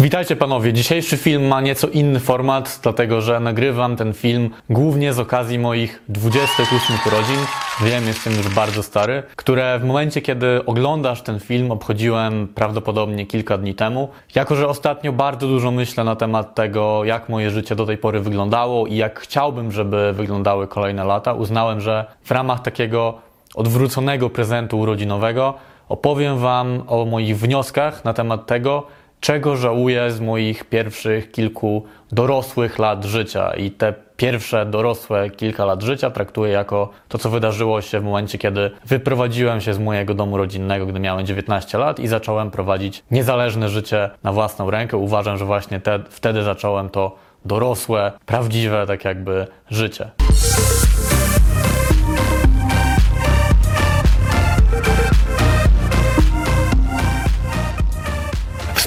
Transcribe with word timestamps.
Witajcie 0.00 0.36
panowie. 0.36 0.72
Dzisiejszy 0.72 1.16
film 1.16 1.46
ma 1.46 1.60
nieco 1.60 1.88
inny 1.88 2.20
format, 2.20 2.80
dlatego 2.82 3.20
że 3.20 3.40
nagrywam 3.40 3.96
ten 3.96 4.12
film 4.12 4.50
głównie 4.70 5.12
z 5.12 5.18
okazji 5.18 5.58
moich 5.58 6.02
28 6.08 6.96
urodzin. 7.06 7.36
Wiem, 7.84 8.06
jestem 8.06 8.32
już 8.32 8.48
bardzo 8.48 8.82
stary, 8.82 9.22
które 9.36 9.78
w 9.78 9.84
momencie, 9.84 10.22
kiedy 10.22 10.64
oglądasz 10.66 11.22
ten 11.22 11.40
film, 11.40 11.70
obchodziłem 11.70 12.48
prawdopodobnie 12.48 13.26
kilka 13.26 13.58
dni 13.58 13.74
temu. 13.74 14.08
Jako, 14.34 14.56
że 14.56 14.68
ostatnio 14.68 15.12
bardzo 15.12 15.48
dużo 15.48 15.70
myślę 15.70 16.04
na 16.04 16.16
temat 16.16 16.54
tego, 16.54 17.04
jak 17.04 17.28
moje 17.28 17.50
życie 17.50 17.76
do 17.76 17.86
tej 17.86 17.98
pory 17.98 18.20
wyglądało 18.20 18.86
i 18.86 18.96
jak 18.96 19.20
chciałbym, 19.20 19.72
żeby 19.72 20.12
wyglądały 20.12 20.66
kolejne 20.68 21.04
lata, 21.04 21.32
uznałem, 21.32 21.80
że 21.80 22.04
w 22.24 22.30
ramach 22.30 22.62
takiego 22.62 23.18
odwróconego 23.54 24.30
prezentu 24.30 24.78
urodzinowego 24.78 25.54
opowiem 25.88 26.38
Wam 26.38 26.82
o 26.86 27.04
moich 27.04 27.38
wnioskach 27.38 28.04
na 28.04 28.12
temat 28.12 28.46
tego, 28.46 28.86
czego 29.20 29.56
żałuję 29.56 30.10
z 30.10 30.20
moich 30.20 30.64
pierwszych 30.64 31.30
kilku 31.30 31.84
dorosłych 32.12 32.78
lat 32.78 33.04
życia. 33.04 33.54
I 33.54 33.70
te 33.70 33.94
pierwsze 34.16 34.66
dorosłe 34.66 35.30
kilka 35.30 35.64
lat 35.64 35.82
życia 35.82 36.10
traktuję 36.10 36.52
jako 36.52 36.90
to, 37.08 37.18
co 37.18 37.30
wydarzyło 37.30 37.82
się 37.82 38.00
w 38.00 38.04
momencie, 38.04 38.38
kiedy 38.38 38.70
wyprowadziłem 38.86 39.60
się 39.60 39.74
z 39.74 39.78
mojego 39.78 40.14
domu 40.14 40.36
rodzinnego, 40.36 40.86
gdy 40.86 41.00
miałem 41.00 41.26
19 41.26 41.78
lat 41.78 41.98
i 42.00 42.08
zacząłem 42.08 42.50
prowadzić 42.50 43.02
niezależne 43.10 43.68
życie 43.68 44.10
na 44.22 44.32
własną 44.32 44.70
rękę. 44.70 44.96
Uważam, 44.96 45.36
że 45.36 45.44
właśnie 45.44 45.80
te, 45.80 46.00
wtedy 46.10 46.42
zacząłem 46.42 46.88
to 46.88 47.16
dorosłe, 47.44 48.12
prawdziwe, 48.26 48.86
tak 48.86 49.04
jakby 49.04 49.46
życie. 49.70 50.10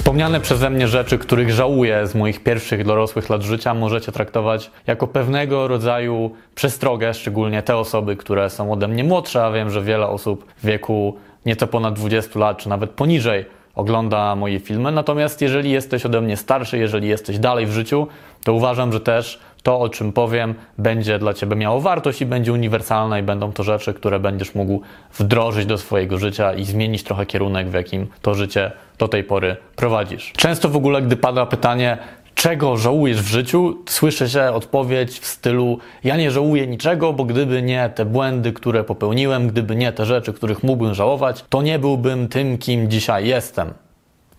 Wspomniane 0.09 0.39
przeze 0.39 0.69
mnie 0.69 0.88
rzeczy, 0.88 1.17
których 1.17 1.52
żałuję 1.52 2.07
z 2.07 2.15
moich 2.15 2.43
pierwszych 2.43 2.85
dorosłych 2.85 3.29
lat 3.29 3.41
życia, 3.41 3.73
możecie 3.73 4.11
traktować 4.11 4.71
jako 4.88 5.07
pewnego 5.07 5.67
rodzaju 5.67 6.31
przestrogę, 6.55 7.13
szczególnie 7.13 7.63
te 7.63 7.77
osoby, 7.77 8.16
które 8.16 8.49
są 8.49 8.71
ode 8.71 8.88
mnie 8.88 9.03
młodsze, 9.03 9.45
a 9.45 9.51
wiem, 9.51 9.69
że 9.69 9.81
wiele 9.81 10.07
osób 10.07 10.45
w 10.57 10.66
wieku 10.66 11.17
nieco 11.45 11.67
ponad 11.67 11.93
20 11.93 12.39
lat, 12.39 12.57
czy 12.57 12.69
nawet 12.69 12.89
poniżej, 12.89 13.45
ogląda 13.75 14.35
moje 14.35 14.59
filmy. 14.59 14.91
Natomiast 14.91 15.41
jeżeli 15.41 15.71
jesteś 15.71 16.05
ode 16.05 16.21
mnie 16.21 16.38
starszy, 16.38 16.77
jeżeli 16.77 17.07
jesteś 17.07 17.39
dalej 17.39 17.66
w 17.66 17.71
życiu, 17.71 18.07
to 18.44 18.53
uważam, 18.53 18.94
że 18.94 18.99
też 18.99 19.39
to, 19.63 19.79
o 19.79 19.89
czym 19.89 20.13
powiem, 20.13 20.55
będzie 20.77 21.19
dla 21.19 21.33
Ciebie 21.33 21.55
miało 21.55 21.81
wartość 21.81 22.21
i 22.21 22.25
będzie 22.25 22.53
uniwersalne 22.53 23.19
i 23.19 23.23
będą 23.23 23.52
to 23.52 23.63
rzeczy, 23.63 23.93
które 23.93 24.19
będziesz 24.19 24.55
mógł 24.55 24.81
wdrożyć 25.17 25.66
do 25.66 25.77
swojego 25.77 26.17
życia 26.17 26.53
i 26.53 26.66
zmienić 26.66 27.03
trochę 27.03 27.25
kierunek, 27.25 27.69
w 27.69 27.73
jakim 27.73 28.07
to 28.21 28.33
życie 28.33 28.71
do 28.97 29.07
tej 29.07 29.23
pory 29.23 29.57
prowadzisz. 29.75 30.33
Często 30.38 30.69
w 30.69 30.75
ogóle, 30.75 31.01
gdy 31.01 31.16
pada 31.16 31.45
pytanie, 31.45 31.97
czego 32.35 32.77
żałujesz 32.77 33.21
w 33.21 33.27
życiu, 33.27 33.77
słyszę 33.89 34.29
się 34.29 34.41
odpowiedź 34.41 35.19
w 35.19 35.25
stylu: 35.25 35.77
Ja 36.03 36.17
nie 36.17 36.31
żałuję 36.31 36.67
niczego, 36.67 37.13
bo 37.13 37.25
gdyby 37.25 37.61
nie 37.61 37.89
te 37.95 38.05
błędy, 38.05 38.53
które 38.53 38.83
popełniłem, 38.83 39.47
gdyby 39.47 39.75
nie 39.75 39.91
te 39.91 40.05
rzeczy, 40.05 40.33
których 40.33 40.63
mógłbym 40.63 40.94
żałować, 40.94 41.45
to 41.49 41.61
nie 41.61 41.79
byłbym 41.79 42.27
tym, 42.27 42.57
kim 42.57 42.89
dzisiaj 42.89 43.27
jestem. 43.27 43.73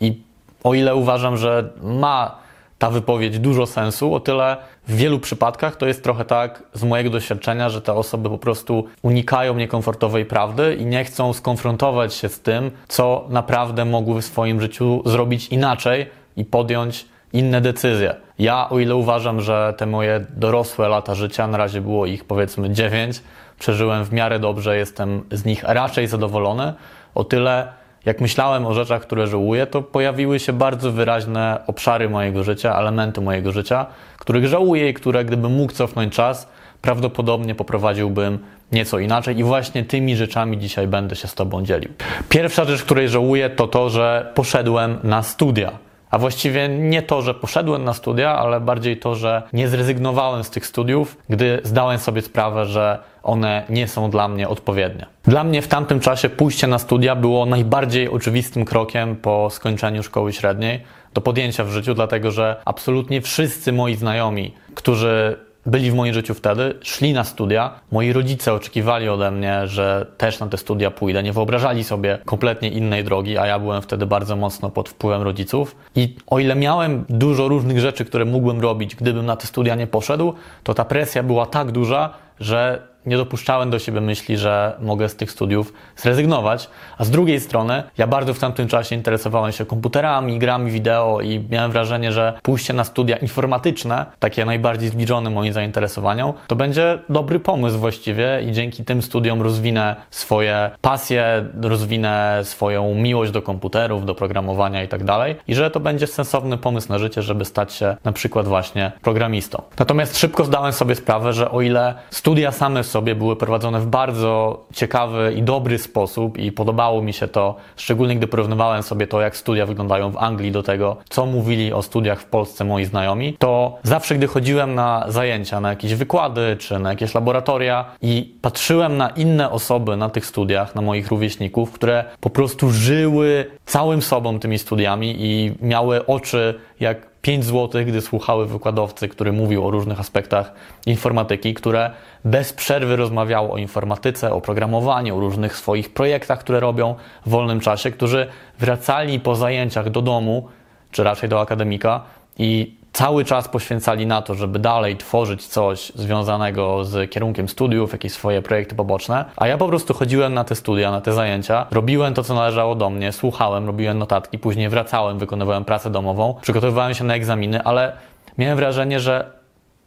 I 0.00 0.22
o 0.64 0.74
ile 0.74 0.94
uważam, 0.94 1.36
że 1.36 1.70
ma 1.82 2.38
ta 2.80 2.90
wypowiedź 2.90 3.38
dużo 3.38 3.66
sensu, 3.66 4.14
o 4.14 4.20
tyle 4.20 4.56
w 4.88 4.96
wielu 4.96 5.18
przypadkach 5.18 5.76
to 5.76 5.86
jest 5.86 6.02
trochę 6.02 6.24
tak 6.24 6.62
z 6.74 6.84
mojego 6.84 7.10
doświadczenia, 7.10 7.68
że 7.68 7.82
te 7.82 7.92
osoby 7.92 8.28
po 8.28 8.38
prostu 8.38 8.84
unikają 9.02 9.54
niekomfortowej 9.54 10.24
prawdy 10.24 10.74
i 10.74 10.86
nie 10.86 11.04
chcą 11.04 11.32
skonfrontować 11.32 12.14
się 12.14 12.28
z 12.28 12.40
tym, 12.40 12.70
co 12.88 13.26
naprawdę 13.28 13.84
mogły 13.84 14.22
w 14.22 14.24
swoim 14.24 14.60
życiu 14.60 15.02
zrobić 15.06 15.48
inaczej 15.48 16.06
i 16.36 16.44
podjąć 16.44 17.06
inne 17.32 17.60
decyzje. 17.60 18.14
Ja, 18.38 18.70
o 18.70 18.78
ile 18.78 18.96
uważam, 18.96 19.40
że 19.40 19.74
te 19.76 19.86
moje 19.86 20.26
dorosłe 20.36 20.88
lata 20.88 21.14
życia, 21.14 21.46
na 21.46 21.58
razie 21.58 21.80
było 21.80 22.06
ich 22.06 22.24
powiedzmy 22.24 22.70
9, 22.70 23.22
przeżyłem 23.58 24.04
w 24.04 24.12
miarę 24.12 24.38
dobrze, 24.38 24.76
jestem 24.76 25.22
z 25.32 25.44
nich 25.44 25.62
raczej 25.62 26.06
zadowolony, 26.06 26.74
o 27.14 27.24
tyle 27.24 27.79
jak 28.04 28.20
myślałem 28.20 28.66
o 28.66 28.74
rzeczach, 28.74 29.02
które 29.02 29.26
żałuję, 29.26 29.66
to 29.66 29.82
pojawiły 29.82 30.38
się 30.38 30.52
bardzo 30.52 30.92
wyraźne 30.92 31.60
obszary 31.66 32.08
mojego 32.08 32.44
życia, 32.44 32.78
elementy 32.78 33.20
mojego 33.20 33.52
życia, 33.52 33.86
których 34.18 34.46
żałuję 34.46 34.88
i 34.88 34.94
które, 34.94 35.24
gdybym 35.24 35.52
mógł 35.52 35.72
cofnąć 35.72 36.14
czas, 36.14 36.48
prawdopodobnie 36.82 37.54
poprowadziłbym 37.54 38.38
nieco 38.72 38.98
inaczej 38.98 39.38
i 39.38 39.44
właśnie 39.44 39.84
tymi 39.84 40.16
rzeczami 40.16 40.58
dzisiaj 40.58 40.86
będę 40.86 41.16
się 41.16 41.28
z 41.28 41.34
Tobą 41.34 41.64
dzielił. 41.64 41.90
Pierwsza 42.28 42.64
rzecz, 42.64 42.82
której 42.82 43.08
żałuję, 43.08 43.50
to 43.50 43.68
to, 43.68 43.90
że 43.90 44.32
poszedłem 44.34 44.98
na 45.02 45.22
studia. 45.22 45.72
A 46.10 46.18
właściwie 46.18 46.68
nie 46.68 47.02
to, 47.02 47.22
że 47.22 47.34
poszedłem 47.34 47.84
na 47.84 47.94
studia, 47.94 48.38
ale 48.38 48.60
bardziej 48.60 48.96
to, 48.96 49.14
że 49.14 49.42
nie 49.52 49.68
zrezygnowałem 49.68 50.44
z 50.44 50.50
tych 50.50 50.66
studiów, 50.66 51.16
gdy 51.28 51.60
zdałem 51.64 51.98
sobie 51.98 52.22
sprawę, 52.22 52.66
że 52.66 52.98
one 53.22 53.64
nie 53.68 53.88
są 53.88 54.10
dla 54.10 54.28
mnie 54.28 54.48
odpowiednie. 54.48 55.06
Dla 55.22 55.44
mnie 55.44 55.62
w 55.62 55.68
tamtym 55.68 56.00
czasie 56.00 56.28
pójście 56.28 56.66
na 56.66 56.78
studia 56.78 57.16
było 57.16 57.46
najbardziej 57.46 58.08
oczywistym 58.08 58.64
krokiem 58.64 59.16
po 59.16 59.50
skończeniu 59.50 60.02
szkoły 60.02 60.32
średniej 60.32 60.80
do 61.14 61.20
podjęcia 61.20 61.64
w 61.64 61.70
życiu, 61.70 61.94
dlatego 61.94 62.30
że 62.30 62.62
absolutnie 62.64 63.20
wszyscy 63.20 63.72
moi 63.72 63.94
znajomi, 63.94 64.54
którzy 64.74 65.38
byli 65.66 65.90
w 65.90 65.94
moim 65.94 66.14
życiu 66.14 66.34
wtedy, 66.34 66.74
szli 66.82 67.12
na 67.12 67.24
studia. 67.24 67.80
Moi 67.92 68.12
rodzice 68.12 68.54
oczekiwali 68.54 69.08
ode 69.08 69.30
mnie, 69.30 69.66
że 69.66 70.06
też 70.16 70.40
na 70.40 70.46
te 70.46 70.56
studia 70.56 70.90
pójdę. 70.90 71.22
Nie 71.22 71.32
wyobrażali 71.32 71.84
sobie 71.84 72.18
kompletnie 72.24 72.68
innej 72.68 73.04
drogi, 73.04 73.38
a 73.38 73.46
ja 73.46 73.58
byłem 73.58 73.82
wtedy 73.82 74.06
bardzo 74.06 74.36
mocno 74.36 74.70
pod 74.70 74.88
wpływem 74.88 75.22
rodziców. 75.22 75.76
I 75.96 76.16
o 76.26 76.38
ile 76.38 76.56
miałem 76.56 77.04
dużo 77.08 77.48
różnych 77.48 77.80
rzeczy, 77.80 78.04
które 78.04 78.24
mógłbym 78.24 78.60
robić, 78.60 78.96
gdybym 78.96 79.26
na 79.26 79.36
te 79.36 79.46
studia 79.46 79.74
nie 79.74 79.86
poszedł, 79.86 80.34
to 80.64 80.74
ta 80.74 80.84
presja 80.84 81.22
była 81.22 81.46
tak 81.46 81.72
duża, 81.72 82.10
że 82.40 82.89
nie 83.06 83.16
dopuszczałem 83.16 83.70
do 83.70 83.78
siebie 83.78 84.00
myśli, 84.00 84.36
że 84.36 84.76
mogę 84.80 85.08
z 85.08 85.16
tych 85.16 85.30
studiów 85.30 85.72
zrezygnować. 85.96 86.70
A 86.98 87.04
z 87.04 87.10
drugiej 87.10 87.40
strony, 87.40 87.82
ja 87.98 88.06
bardzo 88.06 88.34
w 88.34 88.38
tamtym 88.38 88.68
czasie 88.68 88.96
interesowałem 88.96 89.52
się 89.52 89.66
komputerami, 89.66 90.38
grami 90.38 90.70
wideo 90.70 91.20
i 91.20 91.44
miałem 91.50 91.72
wrażenie, 91.72 92.12
że 92.12 92.38
pójście 92.42 92.72
na 92.72 92.84
studia 92.84 93.16
informatyczne, 93.16 94.06
takie 94.18 94.44
najbardziej 94.44 94.88
zbliżone 94.88 95.30
moim 95.30 95.52
zainteresowaniom, 95.52 96.32
to 96.46 96.56
będzie 96.56 96.98
dobry 97.08 97.40
pomysł 97.40 97.78
właściwie 97.78 98.42
i 98.48 98.52
dzięki 98.52 98.84
tym 98.84 99.02
studiom 99.02 99.42
rozwinę 99.42 99.96
swoje 100.10 100.70
pasje, 100.80 101.44
rozwinę 101.62 102.40
swoją 102.42 102.94
miłość 102.94 103.32
do 103.32 103.42
komputerów, 103.42 104.06
do 104.06 104.14
programowania 104.14 104.82
i 104.82 104.88
tak 104.88 105.04
dalej. 105.04 105.36
I 105.48 105.54
że 105.54 105.70
to 105.70 105.80
będzie 105.80 106.06
sensowny 106.06 106.58
pomysł 106.58 106.88
na 106.88 106.98
życie, 106.98 107.22
żeby 107.22 107.44
stać 107.44 107.72
się 107.72 107.96
na 108.04 108.12
przykład 108.12 108.48
właśnie 108.48 108.92
programistą. 109.02 109.62
Natomiast 109.78 110.18
szybko 110.18 110.44
zdałem 110.44 110.72
sobie 110.72 110.94
sprawę, 110.94 111.32
że 111.32 111.50
o 111.50 111.60
ile 111.60 111.94
studia 112.10 112.52
same 112.52 112.84
sobie 112.90 113.14
były 113.14 113.36
prowadzone 113.36 113.80
w 113.80 113.86
bardzo 113.86 114.64
ciekawy 114.72 115.34
i 115.36 115.42
dobry 115.42 115.78
sposób 115.78 116.38
i 116.38 116.52
podobało 116.52 117.02
mi 117.02 117.12
się 117.12 117.28
to, 117.28 117.56
szczególnie 117.76 118.16
gdy 118.16 118.26
porównywałem 118.26 118.82
sobie 118.82 119.06
to, 119.06 119.20
jak 119.20 119.36
studia 119.36 119.66
wyglądają 119.66 120.10
w 120.10 120.16
Anglii 120.16 120.52
do 120.52 120.62
tego, 120.62 120.96
co 121.08 121.26
mówili 121.26 121.72
o 121.72 121.82
studiach 121.82 122.20
w 122.20 122.24
Polsce 122.24 122.64
moi 122.64 122.84
znajomi, 122.84 123.36
to 123.38 123.78
zawsze 123.82 124.14
gdy 124.14 124.26
chodziłem 124.26 124.74
na 124.74 125.04
zajęcia, 125.08 125.60
na 125.60 125.70
jakieś 125.70 125.94
wykłady 125.94 126.56
czy 126.58 126.78
na 126.78 126.90
jakieś 126.90 127.14
laboratoria 127.14 127.84
i 128.02 128.34
patrzyłem 128.42 128.96
na 128.96 129.08
inne 129.08 129.50
osoby 129.50 129.96
na 129.96 130.08
tych 130.08 130.26
studiach, 130.26 130.74
na 130.74 130.82
moich 130.82 131.08
rówieśników, 131.08 131.72
które 131.72 132.04
po 132.20 132.30
prostu 132.30 132.70
żyły 132.70 133.50
całym 133.70 134.02
sobą 134.02 134.38
tymi 134.38 134.58
studiami 134.58 135.16
i 135.18 135.54
miały 135.62 136.06
oczy 136.06 136.60
jak 136.80 137.10
5 137.22 137.44
zł, 137.44 137.84
gdy 137.86 138.00
słuchały 138.00 138.46
wykładowcy, 138.46 139.08
który 139.08 139.32
mówił 139.32 139.66
o 139.66 139.70
różnych 139.70 140.00
aspektach 140.00 140.52
informatyki, 140.86 141.54
które 141.54 141.90
bez 142.24 142.52
przerwy 142.52 142.96
rozmawiało 142.96 143.52
o 143.52 143.58
informatyce, 143.58 144.32
o 144.32 144.40
programowaniu, 144.40 145.16
o 145.16 145.20
różnych 145.20 145.56
swoich 145.56 145.92
projektach, 145.94 146.38
które 146.38 146.60
robią 146.60 146.94
w 147.26 147.30
wolnym 147.30 147.60
czasie, 147.60 147.90
którzy 147.90 148.26
wracali 148.58 149.20
po 149.20 149.34
zajęciach 149.34 149.90
do 149.90 150.02
domu, 150.02 150.48
czy 150.90 151.04
raczej 151.04 151.28
do 151.28 151.40
akademika 151.40 152.02
i 152.38 152.79
cały 152.92 153.24
czas 153.24 153.48
poświęcali 153.48 154.06
na 154.06 154.22
to, 154.22 154.34
żeby 154.34 154.58
dalej 154.58 154.96
tworzyć 154.96 155.46
coś 155.46 155.92
związanego 155.94 156.84
z 156.84 157.10
kierunkiem 157.10 157.48
studiów, 157.48 157.92
jakieś 157.92 158.12
swoje 158.12 158.42
projekty 158.42 158.74
poboczne, 158.74 159.24
a 159.36 159.46
ja 159.46 159.58
po 159.58 159.68
prostu 159.68 159.94
chodziłem 159.94 160.34
na 160.34 160.44
te 160.44 160.54
studia, 160.54 160.90
na 160.90 161.00
te 161.00 161.12
zajęcia, 161.12 161.66
robiłem 161.70 162.14
to, 162.14 162.22
co 162.24 162.34
należało 162.34 162.74
do 162.74 162.90
mnie, 162.90 163.12
słuchałem, 163.12 163.66
robiłem 163.66 163.98
notatki, 163.98 164.38
później 164.38 164.68
wracałem, 164.68 165.18
wykonywałem 165.18 165.64
pracę 165.64 165.90
domową, 165.90 166.34
przygotowywałem 166.42 166.94
się 166.94 167.04
na 167.04 167.14
egzaminy, 167.14 167.62
ale 167.62 167.92
miałem 168.38 168.56
wrażenie, 168.56 169.00
że 169.00 169.30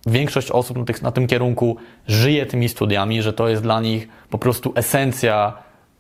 większość 0.08 0.52
osób 0.52 0.78
na, 0.78 0.86
tych, 0.86 1.02
na 1.02 1.12
tym 1.12 1.28
kierunku 1.28 1.78
żyje 2.08 2.46
tymi 2.46 2.70
studiami, 2.70 3.22
że 3.22 3.34
to 3.34 3.48
jest 3.48 3.62
dla 3.62 3.82
nich 3.82 4.08
po 4.30 4.38
prostu 4.38 4.74
esencja 4.76 5.54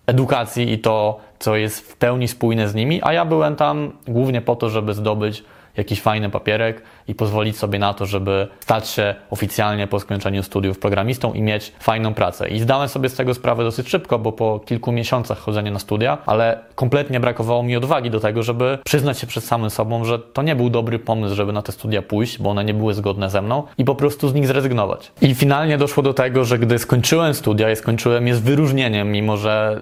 edukacji 0.07 0.71
i 0.71 0.79
to, 0.79 1.19
co 1.39 1.55
jest 1.55 1.91
w 1.91 1.97
pełni 1.97 2.27
spójne 2.27 2.67
z 2.67 2.75
nimi, 2.75 2.99
a 3.03 3.13
ja 3.13 3.25
byłem 3.25 3.55
tam 3.55 3.91
głównie 4.07 4.41
po 4.41 4.55
to, 4.55 4.69
żeby 4.69 4.93
zdobyć 4.93 5.43
jakiś 5.77 6.01
fajny 6.01 6.29
papierek 6.29 6.81
i 7.07 7.15
pozwolić 7.15 7.57
sobie 7.57 7.79
na 7.79 7.93
to, 7.93 8.05
żeby 8.05 8.47
stać 8.59 8.89
się 8.89 9.15
oficjalnie 9.29 9.87
po 9.87 9.99
skończeniu 9.99 10.43
studiów 10.43 10.79
programistą 10.79 11.33
i 11.33 11.41
mieć 11.41 11.73
fajną 11.79 12.13
pracę. 12.13 12.49
I 12.49 12.59
zdałem 12.59 12.89
sobie 12.89 13.09
z 13.09 13.15
tego 13.15 13.33
sprawę 13.33 13.63
dosyć 13.63 13.89
szybko, 13.89 14.19
bo 14.19 14.31
po 14.31 14.59
kilku 14.59 14.91
miesiącach 14.91 15.37
chodzenia 15.37 15.71
na 15.71 15.79
studia, 15.79 16.17
ale 16.25 16.59
kompletnie 16.75 17.19
brakowało 17.19 17.63
mi 17.63 17.75
odwagi 17.75 18.09
do 18.09 18.19
tego, 18.19 18.43
żeby 18.43 18.77
przyznać 18.85 19.19
się 19.19 19.27
przed 19.27 19.43
samym 19.43 19.69
sobą, 19.69 20.05
że 20.05 20.19
to 20.19 20.41
nie 20.41 20.55
był 20.55 20.69
dobry 20.69 20.99
pomysł, 20.99 21.35
żeby 21.35 21.53
na 21.53 21.61
te 21.61 21.71
studia 21.71 22.01
pójść, 22.01 22.39
bo 22.39 22.49
one 22.49 22.65
nie 22.65 22.73
były 22.73 22.93
zgodne 22.93 23.29
ze 23.29 23.41
mną 23.41 23.63
i 23.77 23.85
po 23.85 23.95
prostu 23.95 24.27
z 24.27 24.33
nich 24.33 24.47
zrezygnować. 24.47 25.11
I 25.21 25.35
finalnie 25.35 25.77
doszło 25.77 26.03
do 26.03 26.13
tego, 26.13 26.45
że 26.45 26.59
gdy 26.59 26.79
skończyłem 26.79 27.33
studia 27.33 27.71
i 27.71 27.75
skończyłem 27.75 28.27
je 28.27 28.35
z 28.35 28.39
wyróżnieniem, 28.39 29.11
mimo 29.11 29.37
że 29.37 29.81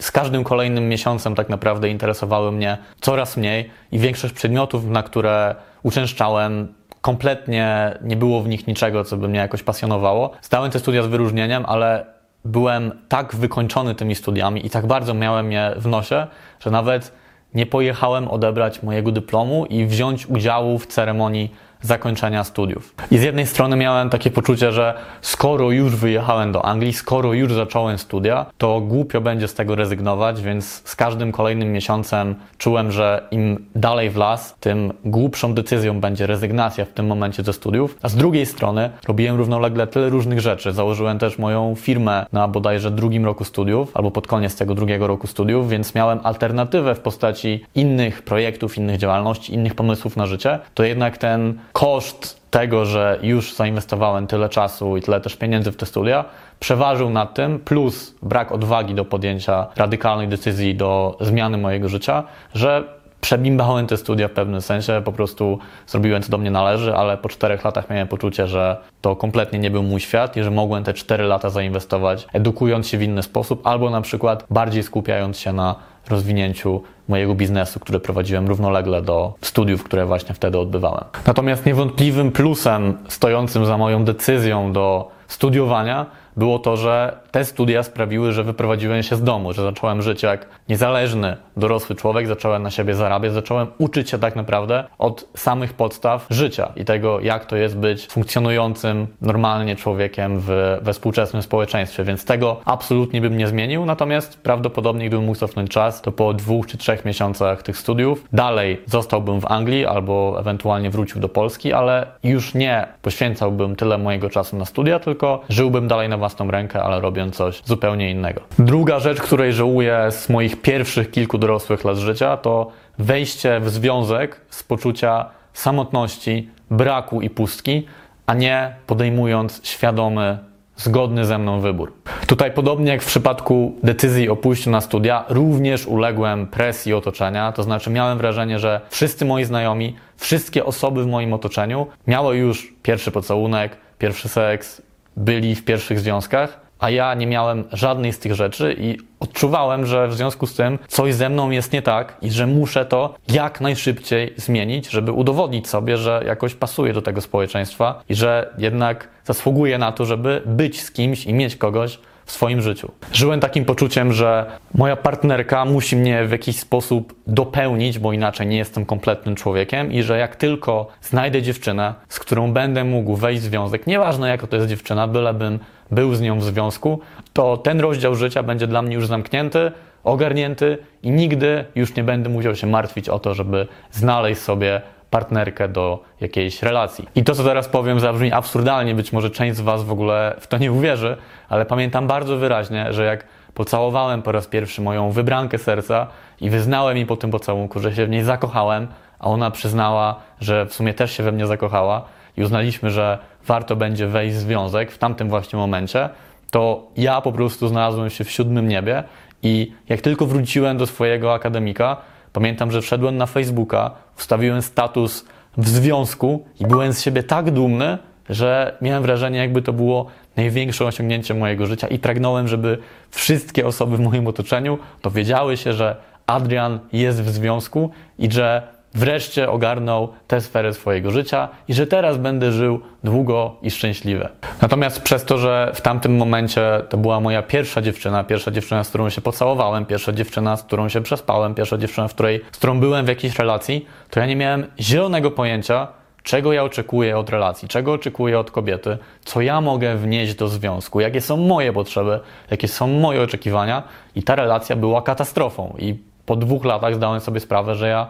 z 0.00 0.10
każdym 0.10 0.44
kolejnym 0.44 0.88
miesiącem 0.88 1.34
tak 1.34 1.48
naprawdę 1.48 1.88
interesowały 1.88 2.52
mnie 2.52 2.78
coraz 3.00 3.36
mniej 3.36 3.70
i 3.92 3.98
większość 3.98 4.34
przedmiotów, 4.34 4.84
na 4.84 5.02
które 5.02 5.54
uczęszczałem, 5.82 6.74
kompletnie 7.00 7.98
nie 8.02 8.16
było 8.16 8.42
w 8.42 8.48
nich 8.48 8.66
niczego, 8.66 9.04
co 9.04 9.16
by 9.16 9.28
mnie 9.28 9.38
jakoś 9.38 9.62
pasjonowało. 9.62 10.30
Zdałem 10.42 10.70
te 10.70 10.78
studia 10.78 11.02
z 11.02 11.06
wyróżnieniem, 11.06 11.64
ale 11.66 12.06
byłem 12.44 12.92
tak 13.08 13.34
wykończony 13.34 13.94
tymi 13.94 14.14
studiami 14.14 14.66
i 14.66 14.70
tak 14.70 14.86
bardzo 14.86 15.14
miałem 15.14 15.52
je 15.52 15.74
w 15.76 15.86
nosie, 15.86 16.26
że 16.60 16.70
nawet 16.70 17.12
nie 17.54 17.66
pojechałem 17.66 18.28
odebrać 18.28 18.82
mojego 18.82 19.12
dyplomu 19.12 19.66
i 19.66 19.86
wziąć 19.86 20.26
udziału 20.26 20.78
w 20.78 20.86
ceremonii 20.86 21.54
zakończenia 21.82 22.44
studiów. 22.44 22.94
I 23.10 23.18
z 23.18 23.22
jednej 23.22 23.46
strony 23.46 23.76
miałem 23.76 24.10
takie 24.10 24.30
poczucie, 24.30 24.72
że 24.72 24.94
skoro 25.20 25.70
już 25.70 25.96
wyjechałem 25.96 26.52
do 26.52 26.64
Anglii, 26.64 26.92
skoro 26.92 27.32
już 27.32 27.52
zacząłem 27.52 27.98
studia, 27.98 28.46
to 28.58 28.80
głupio 28.80 29.20
będzie 29.20 29.48
z 29.48 29.54
tego 29.54 29.74
rezygnować, 29.74 30.42
więc 30.42 30.82
z 30.84 30.96
każdym 30.96 31.32
kolejnym 31.32 31.72
miesiącem 31.72 32.34
czułem, 32.58 32.92
że 32.92 33.28
im 33.30 33.66
dalej 33.74 34.10
w 34.10 34.16
las, 34.16 34.54
tym 34.60 34.92
głupszą 35.04 35.54
decyzją 35.54 36.00
będzie 36.00 36.26
rezygnacja 36.26 36.84
w 36.84 36.92
tym 36.92 37.06
momencie 37.06 37.42
ze 37.42 37.52
studiów. 37.52 37.98
A 38.02 38.08
z 38.08 38.16
drugiej 38.16 38.46
strony 38.46 38.90
robiłem 39.08 39.36
równolegle 39.36 39.86
tyle 39.86 40.08
różnych 40.08 40.40
rzeczy. 40.40 40.72
Założyłem 40.72 41.18
też 41.18 41.38
moją 41.38 41.74
firmę 41.74 42.26
na 42.32 42.48
bodajże 42.48 42.90
drugim 42.90 43.24
roku 43.24 43.44
studiów, 43.44 43.90
albo 43.94 44.10
pod 44.10 44.26
koniec 44.26 44.56
tego 44.56 44.74
drugiego 44.74 45.06
roku 45.06 45.26
studiów, 45.26 45.68
więc 45.68 45.94
miałem 45.94 46.20
alternatywę 46.22 46.94
w 46.94 47.00
postaci 47.00 47.64
innych 47.74 48.22
projektów, 48.22 48.78
innych 48.78 48.98
działalności, 48.98 49.54
innych 49.54 49.74
pomysłów 49.74 50.16
na 50.16 50.26
życie. 50.26 50.58
To 50.74 50.84
jednak 50.84 51.18
ten 51.18 51.58
koszt 51.72 52.40
tego, 52.50 52.84
że 52.84 53.18
już 53.22 53.54
zainwestowałem 53.54 54.26
tyle 54.26 54.48
czasu 54.48 54.96
i 54.96 55.02
tyle 55.02 55.20
też 55.20 55.36
pieniędzy 55.36 55.72
w 55.72 55.76
te 55.76 55.86
studia, 55.86 56.24
przeważył 56.60 57.10
nad 57.10 57.34
tym, 57.34 57.58
plus 57.58 58.14
brak 58.22 58.52
odwagi 58.52 58.94
do 58.94 59.04
podjęcia 59.04 59.66
radykalnej 59.76 60.28
decyzji 60.28 60.74
do 60.74 61.16
zmiany 61.20 61.58
mojego 61.58 61.88
życia, 61.88 62.24
że 62.54 63.00
przebimbałem 63.20 63.86
te 63.86 63.96
studia 63.96 64.28
w 64.28 64.30
pewnym 64.30 64.60
sensie, 64.60 65.02
po 65.04 65.12
prostu 65.12 65.58
zrobiłem 65.86 66.22
co 66.22 66.30
do 66.30 66.38
mnie 66.38 66.50
należy, 66.50 66.94
ale 66.94 67.16
po 67.16 67.28
czterech 67.28 67.64
latach 67.64 67.90
miałem 67.90 68.08
poczucie, 68.08 68.46
że 68.46 68.76
to 69.00 69.16
kompletnie 69.16 69.58
nie 69.58 69.70
był 69.70 69.82
mój 69.82 70.00
świat 70.00 70.36
i 70.36 70.42
że 70.42 70.50
mogłem 70.50 70.84
te 70.84 70.94
cztery 70.94 71.24
lata 71.24 71.50
zainwestować, 71.50 72.26
edukując 72.32 72.88
się 72.88 72.98
w 72.98 73.02
inny 73.02 73.22
sposób, 73.22 73.66
albo 73.66 73.90
na 73.90 74.00
przykład 74.00 74.44
bardziej 74.50 74.82
skupiając 74.82 75.38
się 75.38 75.52
na 75.52 75.74
rozwinięciu 76.08 76.82
mojego 77.08 77.34
biznesu, 77.34 77.80
który 77.80 78.00
prowadziłem 78.00 78.48
równolegle 78.48 79.02
do 79.02 79.34
studiów, 79.42 79.84
które 79.84 80.06
właśnie 80.06 80.34
wtedy 80.34 80.58
odbywałem. 80.58 81.04
Natomiast 81.26 81.66
niewątpliwym 81.66 82.32
plusem 82.32 82.98
stojącym 83.08 83.66
za 83.66 83.78
moją 83.78 84.04
decyzją 84.04 84.72
do 84.72 85.10
studiowania 85.28 86.06
było 86.36 86.58
to, 86.58 86.76
że 86.76 87.16
te 87.30 87.44
studia 87.44 87.82
sprawiły, 87.82 88.32
że 88.32 88.44
wyprowadziłem 88.44 89.02
się 89.02 89.16
z 89.16 89.22
domu, 89.22 89.52
że 89.52 89.62
zacząłem 89.62 90.02
żyć 90.02 90.22
jak 90.22 90.46
niezależny, 90.68 91.36
dorosły 91.56 91.96
człowiek, 91.96 92.26
zacząłem 92.26 92.62
na 92.62 92.70
siebie 92.70 92.94
zarabiać, 92.94 93.32
zacząłem 93.32 93.66
uczyć 93.78 94.10
się 94.10 94.18
tak 94.18 94.36
naprawdę 94.36 94.84
od 94.98 95.28
samych 95.36 95.72
podstaw 95.72 96.26
życia 96.30 96.72
i 96.76 96.84
tego, 96.84 97.20
jak 97.20 97.44
to 97.44 97.56
jest 97.56 97.78
być 97.78 98.06
funkcjonującym 98.06 99.06
normalnie 99.20 99.76
człowiekiem 99.76 100.40
w, 100.40 100.78
we 100.82 100.92
współczesnym 100.92 101.42
społeczeństwie, 101.42 102.04
więc 102.04 102.24
tego 102.24 102.60
absolutnie 102.64 103.20
bym 103.20 103.36
nie 103.36 103.46
zmienił, 103.46 103.86
natomiast 103.86 104.42
prawdopodobnie 104.42 105.06
gdybym 105.08 105.26
mógł 105.26 105.38
cofnąć 105.38 105.70
czas, 105.70 106.02
to 106.02 106.12
po 106.12 106.34
dwóch 106.34 106.66
czy 106.66 106.78
trzech 106.78 107.04
miesiącach 107.04 107.62
tych 107.62 107.78
studiów 107.78 108.24
dalej 108.32 108.80
zostałbym 108.86 109.40
w 109.40 109.46
Anglii 109.46 109.86
albo 109.86 110.36
ewentualnie 110.40 110.90
wrócił 110.90 111.20
do 111.20 111.28
Polski, 111.28 111.72
ale 111.72 112.06
już 112.22 112.54
nie 112.54 112.86
poświęcałbym 113.02 113.76
tyle 113.76 113.98
mojego 113.98 114.30
czasu 114.30 114.56
na 114.56 114.64
studia, 114.64 114.98
tylko 114.98 115.40
żyłbym 115.48 115.88
dalej 115.88 116.08
na 116.08 116.18
własną 116.20 116.50
rękę, 116.50 116.82
ale 116.82 117.00
robiąc 117.00 117.36
coś 117.36 117.62
zupełnie 117.64 118.10
innego. 118.10 118.40
Druga 118.58 118.98
rzecz, 118.98 119.20
której 119.20 119.52
żałuję 119.52 120.06
z 120.10 120.28
moich 120.28 120.62
pierwszych 120.62 121.10
kilku 121.10 121.38
dorosłych 121.38 121.84
lat 121.84 121.96
życia, 121.96 122.36
to 122.36 122.70
wejście 122.98 123.60
w 123.60 123.70
związek 123.70 124.40
z 124.50 124.62
poczucia 124.62 125.30
samotności, 125.52 126.48
braku 126.70 127.20
i 127.20 127.30
pustki, 127.30 127.86
a 128.26 128.34
nie 128.34 128.74
podejmując 128.86 129.60
świadomy, 129.64 130.38
zgodny 130.76 131.24
ze 131.24 131.38
mną 131.38 131.60
wybór. 131.60 131.92
Tutaj, 132.26 132.52
podobnie 132.52 132.92
jak 132.92 133.02
w 133.02 133.06
przypadku 133.06 133.78
decyzji 133.82 134.28
o 134.28 134.36
pójściu 134.36 134.70
na 134.70 134.80
studia, 134.80 135.24
również 135.28 135.86
uległem 135.86 136.46
presji 136.46 136.94
otoczenia, 136.94 137.52
to 137.52 137.62
znaczy 137.62 137.90
miałem 137.90 138.18
wrażenie, 138.18 138.58
że 138.58 138.80
wszyscy 138.90 139.24
moi 139.24 139.44
znajomi, 139.44 139.96
wszystkie 140.16 140.64
osoby 140.64 141.04
w 141.04 141.06
moim 141.06 141.32
otoczeniu 141.32 141.86
miały 142.06 142.36
już 142.36 142.74
pierwszy 142.82 143.10
pocałunek, 143.10 143.76
pierwszy 143.98 144.28
seks, 144.28 144.82
byli 145.20 145.54
w 145.54 145.64
pierwszych 145.64 146.00
związkach, 146.00 146.60
a 146.78 146.90
ja 146.90 147.14
nie 147.14 147.26
miałem 147.26 147.64
żadnej 147.72 148.12
z 148.12 148.18
tych 148.18 148.34
rzeczy 148.34 148.76
i 148.78 148.98
odczuwałem, 149.20 149.86
że 149.86 150.08
w 150.08 150.14
związku 150.14 150.46
z 150.46 150.54
tym 150.54 150.78
coś 150.88 151.14
ze 151.14 151.28
mną 151.28 151.50
jest 151.50 151.72
nie 151.72 151.82
tak 151.82 152.16
i 152.22 152.30
że 152.30 152.46
muszę 152.46 152.84
to 152.84 153.14
jak 153.28 153.60
najszybciej 153.60 154.34
zmienić, 154.36 154.90
żeby 154.90 155.12
udowodnić 155.12 155.68
sobie, 155.68 155.96
że 155.96 156.22
jakoś 156.26 156.54
pasuję 156.54 156.92
do 156.92 157.02
tego 157.02 157.20
społeczeństwa 157.20 158.02
i 158.08 158.14
że 158.14 158.54
jednak 158.58 159.08
zasługuję 159.24 159.78
na 159.78 159.92
to, 159.92 160.04
żeby 160.04 160.42
być 160.46 160.82
z 160.82 160.90
kimś 160.90 161.26
i 161.26 161.34
mieć 161.34 161.56
kogoś, 161.56 161.98
w 162.30 162.32
swoim 162.32 162.62
życiu. 162.62 162.92
Żyłem 163.12 163.40
takim 163.40 163.64
poczuciem, 163.64 164.12
że 164.12 164.46
moja 164.74 164.96
partnerka 164.96 165.64
musi 165.64 165.96
mnie 165.96 166.24
w 166.24 166.30
jakiś 166.30 166.58
sposób 166.58 167.14
dopełnić, 167.26 167.98
bo 167.98 168.12
inaczej 168.12 168.46
nie 168.46 168.56
jestem 168.56 168.86
kompletnym 168.86 169.34
człowiekiem 169.34 169.92
i 169.92 170.02
że 170.02 170.18
jak 170.18 170.36
tylko 170.36 170.88
znajdę 171.02 171.42
dziewczynę, 171.42 171.94
z 172.08 172.18
którą 172.18 172.52
będę 172.52 172.84
mógł 172.84 173.16
wejść 173.16 173.42
w 173.42 173.44
związek, 173.44 173.86
nieważne 173.86 174.28
jaka 174.28 174.46
to 174.46 174.56
jest 174.56 174.68
dziewczyna, 174.68 175.08
bylebym 175.08 175.58
był 175.90 176.14
z 176.14 176.20
nią 176.20 176.38
w 176.38 176.44
związku, 176.44 177.00
to 177.32 177.56
ten 177.56 177.80
rozdział 177.80 178.14
życia 178.14 178.42
będzie 178.42 178.66
dla 178.66 178.82
mnie 178.82 178.94
już 178.94 179.06
zamknięty, 179.06 179.72
ogarnięty 180.04 180.78
i 181.02 181.10
nigdy 181.10 181.64
już 181.74 181.94
nie 181.94 182.04
będę 182.04 182.28
musiał 182.28 182.56
się 182.56 182.66
martwić 182.66 183.08
o 183.08 183.18
to, 183.18 183.34
żeby 183.34 183.66
znaleźć 183.92 184.40
sobie 184.40 184.80
partnerkę 185.10 185.68
do 185.68 186.02
jakiejś 186.20 186.62
relacji. 186.62 187.08
I 187.14 187.24
to, 187.24 187.34
co 187.34 187.44
teraz 187.44 187.68
powiem, 187.68 188.00
zabrzmi 188.00 188.32
absurdalnie, 188.32 188.94
być 188.94 189.12
może 189.12 189.30
część 189.30 189.56
z 189.56 189.60
Was 189.60 189.82
w 189.82 189.92
ogóle 189.92 190.36
w 190.40 190.46
to 190.46 190.58
nie 190.58 190.72
uwierzy, 190.72 191.16
ale 191.48 191.66
pamiętam 191.66 192.06
bardzo 192.06 192.36
wyraźnie, 192.36 192.92
że 192.92 193.04
jak 193.04 193.24
pocałowałem 193.54 194.22
po 194.22 194.32
raz 194.32 194.46
pierwszy 194.46 194.82
moją 194.82 195.10
wybrankę 195.10 195.58
serca 195.58 196.06
i 196.40 196.50
wyznałem 196.50 196.96
jej 196.96 197.06
po 197.06 197.16
tym 197.16 197.30
pocałunku, 197.30 197.80
że 197.80 197.94
się 197.94 198.06
w 198.06 198.10
niej 198.10 198.22
zakochałem, 198.22 198.88
a 199.18 199.26
ona 199.26 199.50
przyznała, 199.50 200.16
że 200.40 200.66
w 200.66 200.74
sumie 200.74 200.94
też 200.94 201.12
się 201.16 201.22
we 201.22 201.32
mnie 201.32 201.46
zakochała 201.46 202.04
i 202.36 202.42
uznaliśmy, 202.42 202.90
że 202.90 203.18
warto 203.46 203.76
będzie 203.76 204.06
wejść 204.06 204.36
w 204.36 204.38
związek 204.38 204.92
w 204.92 204.98
tamtym 204.98 205.28
właśnie 205.28 205.58
momencie, 205.58 206.08
to 206.50 206.86
ja 206.96 207.20
po 207.20 207.32
prostu 207.32 207.68
znalazłem 207.68 208.10
się 208.10 208.24
w 208.24 208.30
siódmym 208.30 208.68
niebie 208.68 209.04
i 209.42 209.72
jak 209.88 210.00
tylko 210.00 210.26
wróciłem 210.26 210.78
do 210.78 210.86
swojego 210.86 211.34
akademika, 211.34 211.96
Pamiętam, 212.32 212.70
że 212.70 212.82
wszedłem 212.82 213.16
na 213.16 213.26
Facebooka, 213.26 213.90
wstawiłem 214.14 214.62
status 214.62 215.24
w 215.56 215.68
związku 215.68 216.44
i 216.60 216.66
byłem 216.66 216.92
z 216.92 217.00
siebie 217.00 217.22
tak 217.22 217.50
dumny, 217.50 217.98
że 218.28 218.76
miałem 218.80 219.02
wrażenie, 219.02 219.38
jakby 219.38 219.62
to 219.62 219.72
było 219.72 220.06
największe 220.36 220.84
osiągnięcie 220.84 221.34
mojego 221.34 221.66
życia. 221.66 221.88
I 221.88 221.98
pragnąłem, 221.98 222.48
żeby 222.48 222.78
wszystkie 223.10 223.66
osoby 223.66 223.96
w 223.96 224.00
moim 224.00 224.26
otoczeniu 224.26 224.78
dowiedziały 225.02 225.56
się, 225.56 225.72
że 225.72 225.96
Adrian 226.26 226.80
jest 226.92 227.22
w 227.22 227.30
związku 227.30 227.90
i 228.18 228.32
że 228.32 228.79
wreszcie 228.94 229.50
ogarnął 229.50 230.08
tę 230.26 230.40
sferę 230.40 230.74
swojego 230.74 231.10
życia 231.10 231.48
i 231.68 231.74
że 231.74 231.86
teraz 231.86 232.16
będę 232.16 232.52
żył 232.52 232.80
długo 233.04 233.56
i 233.62 233.70
szczęśliwie. 233.70 234.28
Natomiast 234.62 235.02
przez 235.02 235.24
to, 235.24 235.38
że 235.38 235.72
w 235.74 235.80
tamtym 235.80 236.16
momencie 236.16 236.82
to 236.88 236.96
była 236.96 237.20
moja 237.20 237.42
pierwsza 237.42 237.82
dziewczyna, 237.82 238.24
pierwsza 238.24 238.50
dziewczyna, 238.50 238.84
z 238.84 238.88
którą 238.88 239.10
się 239.10 239.20
pocałowałem, 239.20 239.86
pierwsza 239.86 240.12
dziewczyna, 240.12 240.56
z 240.56 240.62
którą 240.62 240.88
się 240.88 241.00
przespałem, 241.00 241.54
pierwsza 241.54 241.78
dziewczyna, 241.78 242.08
w 242.08 242.14
której, 242.14 242.40
z 242.52 242.56
którą 242.56 242.80
byłem 242.80 243.04
w 243.04 243.08
jakiejś 243.08 243.38
relacji, 243.38 243.86
to 244.10 244.20
ja 244.20 244.26
nie 244.26 244.36
miałem 244.36 244.66
zielonego 244.80 245.30
pojęcia, 245.30 245.88
czego 246.22 246.52
ja 246.52 246.64
oczekuję 246.64 247.18
od 247.18 247.30
relacji, 247.30 247.68
czego 247.68 247.92
oczekuję 247.92 248.38
od 248.38 248.50
kobiety, 248.50 248.98
co 249.24 249.40
ja 249.40 249.60
mogę 249.60 249.96
wnieść 249.96 250.34
do 250.34 250.48
związku, 250.48 251.00
jakie 251.00 251.20
są 251.20 251.36
moje 251.36 251.72
potrzeby, 251.72 252.20
jakie 252.50 252.68
są 252.68 252.86
moje 252.86 253.22
oczekiwania 253.22 253.82
i 254.14 254.22
ta 254.22 254.34
relacja 254.34 254.76
była 254.76 255.02
katastrofą 255.02 255.74
i 255.78 255.94
po 256.26 256.36
dwóch 256.36 256.64
latach 256.64 256.94
zdałem 256.94 257.20
sobie 257.20 257.40
sprawę, 257.40 257.74
że 257.74 257.88
ja 257.88 258.06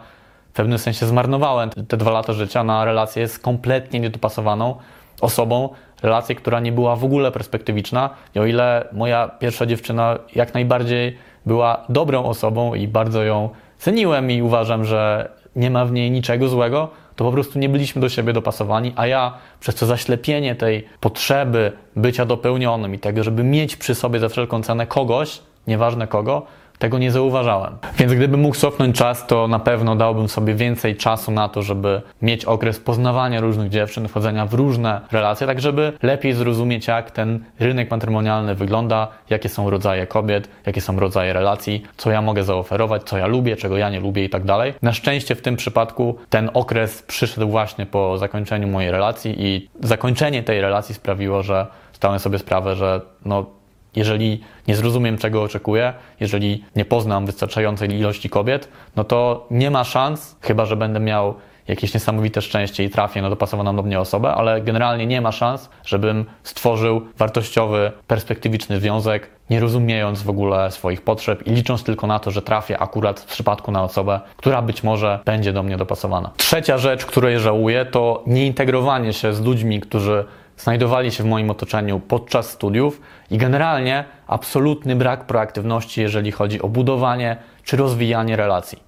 w 0.51 0.53
pewnym 0.53 0.79
sensie 0.79 1.07
zmarnowałem 1.07 1.71
te 1.89 1.97
dwa 1.97 2.11
lata 2.11 2.33
życia 2.33 2.65
na 2.65 2.85
relację 2.85 3.29
z 3.29 3.39
kompletnie 3.39 4.01
niedopasowaną 4.01 4.75
osobą, 5.21 5.69
relację, 6.03 6.35
która 6.35 6.61
nie 6.61 6.73
była 6.73 6.97
w 6.97 7.05
ogóle 7.05 7.33
perspektywiczna. 7.33 8.11
I 8.35 8.39
o 8.39 8.47
ile 8.47 8.89
moja 8.93 9.29
pierwsza 9.29 9.67
dziewczyna 9.67 10.19
jak 10.35 10.55
najbardziej 10.55 11.19
była 11.47 11.85
dobrą 11.89 12.25
osobą 12.25 12.75
i 12.75 12.89
bardzo 12.89 13.23
ją 13.23 13.49
ceniłem 13.79 14.31
i 14.31 14.43
uważam, 14.43 14.85
że 14.85 15.31
nie 15.57 15.71
ma 15.71 15.85
w 15.85 15.93
niej 15.93 16.11
niczego 16.11 16.49
złego, 16.49 16.89
to 17.17 17.25
po 17.25 17.33
prostu 17.33 17.59
nie 17.59 17.69
byliśmy 17.69 18.01
do 18.01 18.09
siebie 18.09 18.33
dopasowani, 18.33 18.93
a 18.97 19.07
ja 19.07 19.35
przez 19.61 19.75
to 19.75 19.87
zaślepienie 19.87 20.55
tej 20.55 20.87
potrzeby 21.01 21.73
bycia 21.97 22.27
dopełnionym 22.27 22.95
i 22.95 22.99
tego, 22.99 23.25
żeby 23.25 23.45
mieć 23.45 23.77
przy 23.77 23.95
sobie 23.95 24.21
za 24.21 24.29
wszelką 24.29 24.63
cenę 24.63 24.87
kogoś, 24.87 25.41
nieważne 25.67 26.07
kogo, 26.07 26.47
tego 26.81 26.99
nie 26.99 27.11
zauważałem. 27.11 27.79
Więc 27.99 28.13
gdybym 28.13 28.41
mógł 28.41 28.57
cofnąć 28.57 28.97
czas, 28.97 29.27
to 29.27 29.49
na 29.49 29.59
pewno 29.59 29.97
dałbym 29.97 30.29
sobie 30.29 30.55
więcej 30.55 30.97
czasu 30.97 31.31
na 31.31 31.49
to, 31.49 31.63
żeby 31.63 32.03
mieć 32.23 32.45
okres 32.45 32.81
poznawania 32.81 33.41
różnych 33.41 33.69
dziewczyn, 33.69 34.09
wchodzenia 34.09 34.47
w 34.47 34.55
różne 34.55 35.01
relacje, 35.13 35.47
tak 35.47 35.61
żeby 35.61 35.93
lepiej 36.03 36.33
zrozumieć, 36.33 36.87
jak 36.87 37.11
ten 37.11 37.45
rynek 37.59 37.91
matrymonialny 37.91 38.55
wygląda, 38.55 39.09
jakie 39.31 39.49
są 39.49 39.71
rodzaje 39.71 40.07
kobiet, 40.07 40.49
jakie 40.67 40.81
są 40.81 41.01
rodzaje 41.01 41.33
relacji, 41.33 41.83
co 41.97 42.11
ja 42.11 42.23
mogę 42.23 42.45
zaoferować, 42.45 43.03
co 43.03 43.19
ja 43.19 43.27
lubię, 43.27 43.57
czego 43.57 43.77
ja 43.77 43.91
nie 43.91 44.01
lubię 44.01 44.25
i 44.25 44.31
tak 44.31 44.45
dalej. 44.45 44.75
Na 44.83 44.93
szczęście 44.93 45.35
w 45.35 45.43
tym 45.43 45.57
przypadku 45.57 46.17
ten 46.31 46.51
okres 46.55 47.03
przyszedł 47.03 47.49
właśnie 47.49 47.87
po 47.87 48.19
zakończeniu 48.19 48.69
mojej 48.69 48.91
relacji 48.91 49.35
i 49.39 49.69
zakończenie 49.81 50.43
tej 50.43 50.61
relacji 50.61 50.95
sprawiło, 50.95 51.43
że 51.43 51.67
zdałem 51.93 52.19
sobie 52.19 52.39
sprawę, 52.39 52.77
że 52.77 53.01
no 53.25 53.60
jeżeli 53.97 54.41
nie 54.69 54.77
zrozumiem, 54.77 55.19
czego 55.19 55.43
oczekuję, 55.43 55.93
jeżeli 56.21 56.65
nie 56.77 56.85
poznam 56.85 57.27
wystarczającej 57.27 57.95
ilości 57.95 58.31
kobiet, 58.31 58.69
no 58.97 59.05
to 59.05 59.47
nie 59.51 59.71
ma 59.71 59.85
szans, 59.85 60.37
chyba 60.41 60.67
że 60.67 60.77
będę 60.77 61.01
miał 61.01 61.35
jakieś 61.69 61.95
niesamowite 61.95 62.43
szczęście 62.43 62.85
i 62.85 62.91
trafię 62.91 63.23
na 63.23 63.31
dopasowaną 63.31 63.77
do 63.77 63.83
mnie 63.83 64.01
osobę, 64.01 64.35
ale 64.35 64.61
generalnie 64.61 65.07
nie 65.07 65.21
ma 65.21 65.33
szans, 65.33 65.71
żebym 65.85 66.25
stworzył 66.43 67.03
wartościowy, 67.19 67.93
perspektywiczny 68.07 68.81
związek, 68.81 69.31
nie 69.51 69.61
rozumiejąc 69.61 70.23
w 70.23 70.31
ogóle 70.31 70.71
swoich 70.71 71.03
potrzeb 71.03 71.47
i 71.47 71.51
licząc 71.51 71.85
tylko 71.85 72.07
na 72.07 72.19
to, 72.19 72.31
że 72.31 72.43
trafię 72.43 72.79
akurat 72.79 73.21
w 73.21 73.25
przypadku 73.25 73.73
na 73.73 73.83
osobę, 73.83 74.21
która 74.37 74.63
być 74.63 74.83
może 74.83 75.19
będzie 75.25 75.53
do 75.53 75.63
mnie 75.63 75.77
dopasowana. 75.77 76.31
Trzecia 76.37 76.79
rzecz, 76.79 77.07
której 77.07 77.39
żałuję, 77.39 77.85
to 77.85 78.23
nieintegrowanie 78.27 79.13
się 79.13 79.35
z 79.35 79.41
ludźmi, 79.41 79.81
którzy 79.81 80.25
znajdowali 80.63 81.13
się 81.13 81.23
w 81.23 81.27
moim 81.27 81.51
otoczeniu 81.51 82.01
podczas 82.01 82.51
studiów 82.51 83.01
i 83.31 83.39
generalnie 83.39 84.05
absolutny 84.27 84.97
brak 84.97 85.27
proaktywności, 85.27 86.01
jeżeli 86.01 86.33
chodzi 86.33 86.63
o 86.63 86.69
budowanie 86.69 87.37
czy 87.65 87.77
rozwijanie 87.77 88.37
relacji. 88.37 88.79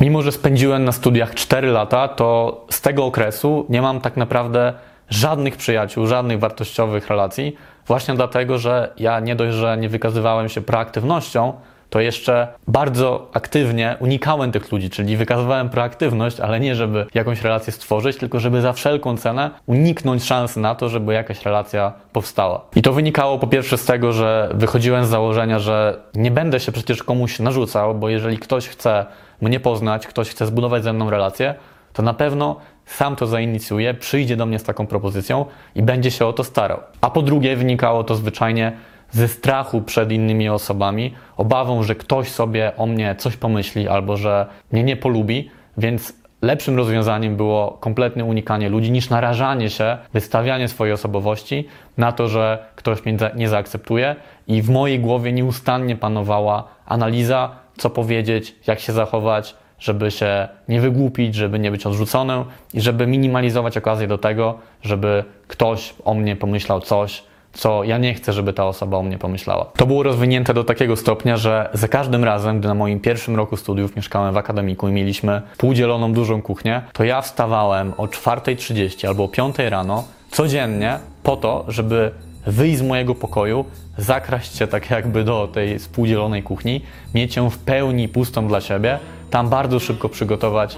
Mimo, 0.00 0.22
że 0.22 0.32
spędziłem 0.32 0.84
na 0.84 0.92
studiach 0.92 1.34
4 1.34 1.68
lata, 1.68 2.08
to 2.08 2.60
z 2.70 2.80
tego 2.80 3.04
okresu 3.04 3.66
nie 3.68 3.82
mam 3.82 4.00
tak 4.00 4.16
naprawdę 4.16 4.74
żadnych 5.10 5.56
przyjaciół, 5.56 6.06
żadnych 6.06 6.38
wartościowych 6.38 7.08
relacji, 7.08 7.56
właśnie 7.86 8.14
dlatego, 8.14 8.58
że 8.58 8.92
ja 8.98 9.20
nie 9.20 9.36
dość, 9.36 9.56
że 9.56 9.76
nie 9.76 9.88
wykazywałem 9.88 10.48
się 10.48 10.60
proaktywnością, 10.60 11.52
to 11.90 12.00
jeszcze 12.00 12.48
bardzo 12.68 13.30
aktywnie 13.32 13.96
unikałem 14.00 14.52
tych 14.52 14.72
ludzi, 14.72 14.90
czyli 14.90 15.16
wykazywałem 15.16 15.68
proaktywność, 15.68 16.40
ale 16.40 16.60
nie 16.60 16.74
żeby 16.74 17.06
jakąś 17.14 17.42
relację 17.42 17.72
stworzyć, 17.72 18.16
tylko 18.16 18.40
żeby 18.40 18.60
za 18.60 18.72
wszelką 18.72 19.16
cenę 19.16 19.50
uniknąć 19.66 20.24
szansy 20.24 20.60
na 20.60 20.74
to, 20.74 20.88
żeby 20.88 21.14
jakaś 21.14 21.44
relacja 21.44 21.92
powstała. 22.12 22.64
I 22.76 22.82
to 22.82 22.92
wynikało 22.92 23.38
po 23.38 23.46
pierwsze 23.46 23.78
z 23.78 23.84
tego, 23.84 24.12
że 24.12 24.50
wychodziłem 24.54 25.06
z 25.06 25.08
założenia, 25.08 25.58
że 25.58 26.00
nie 26.14 26.30
będę 26.30 26.60
się 26.60 26.72
przecież 26.72 27.02
komuś 27.02 27.38
narzucał, 27.38 27.94
bo 27.94 28.08
jeżeli 28.08 28.38
ktoś 28.38 28.68
chce 28.68 29.06
mnie 29.40 29.60
poznać, 29.60 30.06
ktoś 30.06 30.28
chce 30.28 30.46
zbudować 30.46 30.84
ze 30.84 30.92
mną 30.92 31.10
relację, 31.10 31.54
to 31.92 32.02
na 32.02 32.14
pewno 32.14 32.56
sam 32.86 33.16
to 33.16 33.26
zainicjuje, 33.26 33.94
przyjdzie 33.94 34.36
do 34.36 34.46
mnie 34.46 34.58
z 34.58 34.62
taką 34.62 34.86
propozycją 34.86 35.46
i 35.74 35.82
będzie 35.82 36.10
się 36.10 36.26
o 36.26 36.32
to 36.32 36.44
starał. 36.44 36.80
A 37.00 37.10
po 37.10 37.22
drugie, 37.22 37.56
wynikało 37.56 38.04
to 38.04 38.14
zwyczajnie 38.14 38.72
ze 39.10 39.28
strachu 39.28 39.82
przed 39.82 40.12
innymi 40.12 40.48
osobami, 40.48 41.14
obawą, 41.36 41.82
że 41.82 41.94
ktoś 41.94 42.28
sobie 42.28 42.72
o 42.76 42.86
mnie 42.86 43.14
coś 43.18 43.36
pomyśli 43.36 43.88
albo 43.88 44.16
że 44.16 44.46
mnie 44.72 44.84
nie 44.84 44.96
polubi, 44.96 45.50
więc 45.78 46.12
lepszym 46.42 46.76
rozwiązaniem 46.76 47.36
było 47.36 47.70
kompletne 47.70 48.24
unikanie 48.24 48.68
ludzi 48.68 48.90
niż 48.90 49.10
narażanie 49.10 49.70
się, 49.70 49.98
wystawianie 50.12 50.68
swojej 50.68 50.94
osobowości 50.94 51.68
na 51.96 52.12
to, 52.12 52.28
że 52.28 52.66
ktoś 52.76 53.04
mnie 53.04 53.16
nie 53.36 53.48
zaakceptuje 53.48 54.16
i 54.46 54.62
w 54.62 54.70
mojej 54.70 55.00
głowie 55.00 55.32
nieustannie 55.32 55.96
panowała 55.96 56.64
analiza, 56.86 57.50
co 57.76 57.90
powiedzieć, 57.90 58.54
jak 58.66 58.80
się 58.80 58.92
zachować, 58.92 59.56
żeby 59.78 60.10
się 60.10 60.48
nie 60.68 60.80
wygłupić, 60.80 61.34
żeby 61.34 61.58
nie 61.58 61.70
być 61.70 61.86
odrzuconym 61.86 62.44
i 62.74 62.80
żeby 62.80 63.06
minimalizować 63.06 63.76
okazję 63.76 64.06
do 64.06 64.18
tego, 64.18 64.58
żeby 64.82 65.24
ktoś 65.48 65.94
o 66.04 66.14
mnie 66.14 66.36
pomyślał 66.36 66.80
coś, 66.80 67.22
co 67.52 67.84
ja 67.84 67.98
nie 67.98 68.14
chcę, 68.14 68.32
żeby 68.32 68.52
ta 68.52 68.66
osoba 68.66 68.96
o 68.96 69.02
mnie 69.02 69.18
pomyślała. 69.18 69.64
To 69.64 69.86
było 69.86 70.02
rozwinięte 70.02 70.54
do 70.54 70.64
takiego 70.64 70.96
stopnia, 70.96 71.36
że 71.36 71.70
za 71.72 71.88
każdym 71.88 72.24
razem, 72.24 72.58
gdy 72.58 72.68
na 72.68 72.74
moim 72.74 73.00
pierwszym 73.00 73.36
roku 73.36 73.56
studiów 73.56 73.96
mieszkałem 73.96 74.34
w 74.34 74.36
akademiku 74.36 74.88
i 74.88 74.92
mieliśmy 74.92 75.42
półdzieloną 75.56 76.12
dużą 76.12 76.42
kuchnię, 76.42 76.82
to 76.92 77.04
ja 77.04 77.22
wstawałem 77.22 77.92
o 77.96 78.06
4.30 78.06 79.06
albo 79.06 79.24
o 79.24 79.28
5 79.28 79.58
rano 79.58 80.04
codziennie 80.30 80.98
po 81.22 81.36
to, 81.36 81.64
żeby 81.68 82.10
wyjść 82.46 82.78
z 82.78 82.82
mojego 82.82 83.14
pokoju, 83.14 83.64
zakraść 83.98 84.56
się 84.56 84.66
tak 84.66 84.90
jakby 84.90 85.24
do 85.24 85.48
tej 85.48 85.78
współdzielonej 85.78 86.42
kuchni, 86.42 86.80
mieć 87.14 87.36
ją 87.36 87.50
w 87.50 87.58
pełni 87.58 88.08
pustą 88.08 88.48
dla 88.48 88.60
siebie, 88.60 88.98
tam 89.30 89.48
bardzo 89.48 89.80
szybko 89.80 90.08
przygotować 90.08 90.76